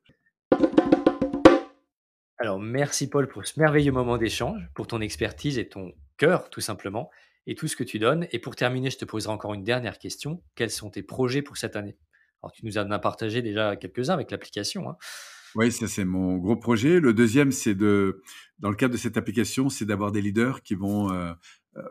[2.39, 6.61] Alors, merci Paul pour ce merveilleux moment d'échange, pour ton expertise et ton cœur, tout
[6.61, 7.11] simplement,
[7.47, 8.27] et tout ce que tu donnes.
[8.33, 10.43] Et pour terminer, je te poserai encore une dernière question.
[10.55, 11.97] Quels sont tes projets pour cette année?
[12.43, 14.91] Alors, tu nous en as partagé déjà quelques-uns avec l'application.
[14.91, 14.97] hein.
[15.55, 17.01] Oui, ça c'est mon gros projet.
[17.01, 18.23] Le deuxième, c'est de,
[18.59, 21.33] dans le cadre de cette application, c'est d'avoir des leaders qui vont euh,
[21.77, 21.83] euh,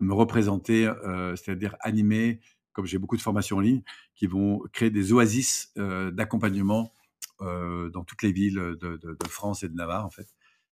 [0.00, 2.40] me représenter, euh, c'est-à-dire animer,
[2.72, 3.82] comme j'ai beaucoup de formations en ligne,
[4.16, 6.92] qui vont créer des oasis d'accompagnement
[7.38, 10.26] dans toutes les villes de- de France et de Navarre, en fait.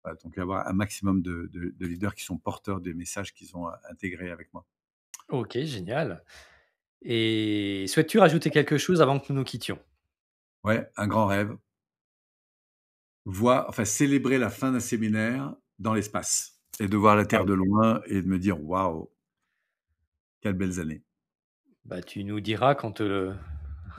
[0.03, 3.55] Voilà, donc avoir un maximum de, de- de leaders qui sont porteurs des messages qu'ils
[3.55, 4.65] ont intégrés avec moi.
[5.29, 6.23] Ok, génial.
[7.03, 9.79] Et souhaites-tu rajouter quelque chose avant que nous nous quittions?
[10.63, 11.55] Ouais, un grand rêve.
[13.25, 17.45] Voir, enfin, célébrer la fin d'un séminaire dans l'espace et de voir la Terre Ah
[17.45, 19.09] de loin et de me dire waouh,
[20.41, 21.03] quelles belles années.
[21.85, 23.01] bah, Tu nous diras quand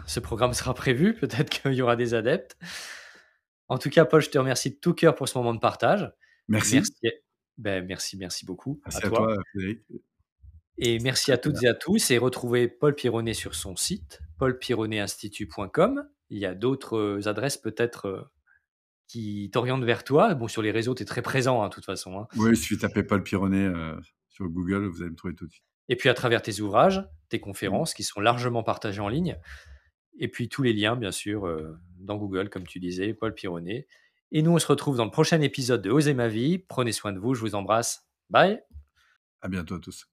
[0.07, 1.15] ce programme sera prévu.
[1.21, 2.57] Peut-être qu'il y aura des adeptes.
[3.69, 6.13] En tout cas, Paul, je te remercie de tout cœur pour ce moment de partage.
[6.49, 6.75] Merci.
[6.77, 6.93] Merci,
[7.57, 9.37] ben, merci, merci beaucoup Merci à à toi.
[9.53, 9.81] Frédéric.
[10.77, 12.11] Et merci à toutes et à tous.
[12.11, 16.09] Et retrouvez Paul Pironnet sur son site, paulpironnetinstitut.com.
[16.31, 18.23] Il y a d'autres euh, adresses peut-être euh,
[19.07, 20.35] qui t'orientent vers toi.
[20.35, 22.19] Bon, sur les réseaux, tu es très présent, hein, de toute façon.
[22.19, 22.27] hein.
[22.37, 23.95] Oui, il suffit de taper Paul Pironnet euh,
[24.29, 25.65] sur Google, vous allez me trouver tout de suite.
[25.89, 29.39] Et puis à travers tes ouvrages, tes conférences qui sont largement partagées en ligne.
[30.19, 33.87] Et puis tous les liens, bien sûr, euh, dans Google, comme tu disais, Paul Pironnet.
[34.33, 36.59] Et nous, on se retrouve dans le prochain épisode de Osez ma vie.
[36.59, 38.07] Prenez soin de vous, je vous embrasse.
[38.31, 38.61] Bye
[39.43, 40.09] À bientôt à tous.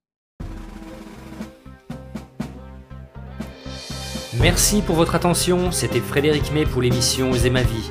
[4.40, 5.72] Merci pour votre attention.
[5.72, 7.90] C'était Frédéric May pour l'émission Osez ma vie.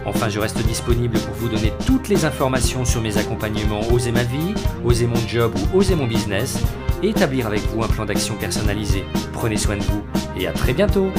[0.05, 4.23] Enfin, je reste disponible pour vous donner toutes les informations sur mes accompagnements Oser ma
[4.23, 6.59] vie, Oser mon job ou Oser mon business
[7.01, 9.03] et établir avec vous un plan d'action personnalisé.
[9.33, 10.03] Prenez soin de vous
[10.37, 11.11] et à très bientôt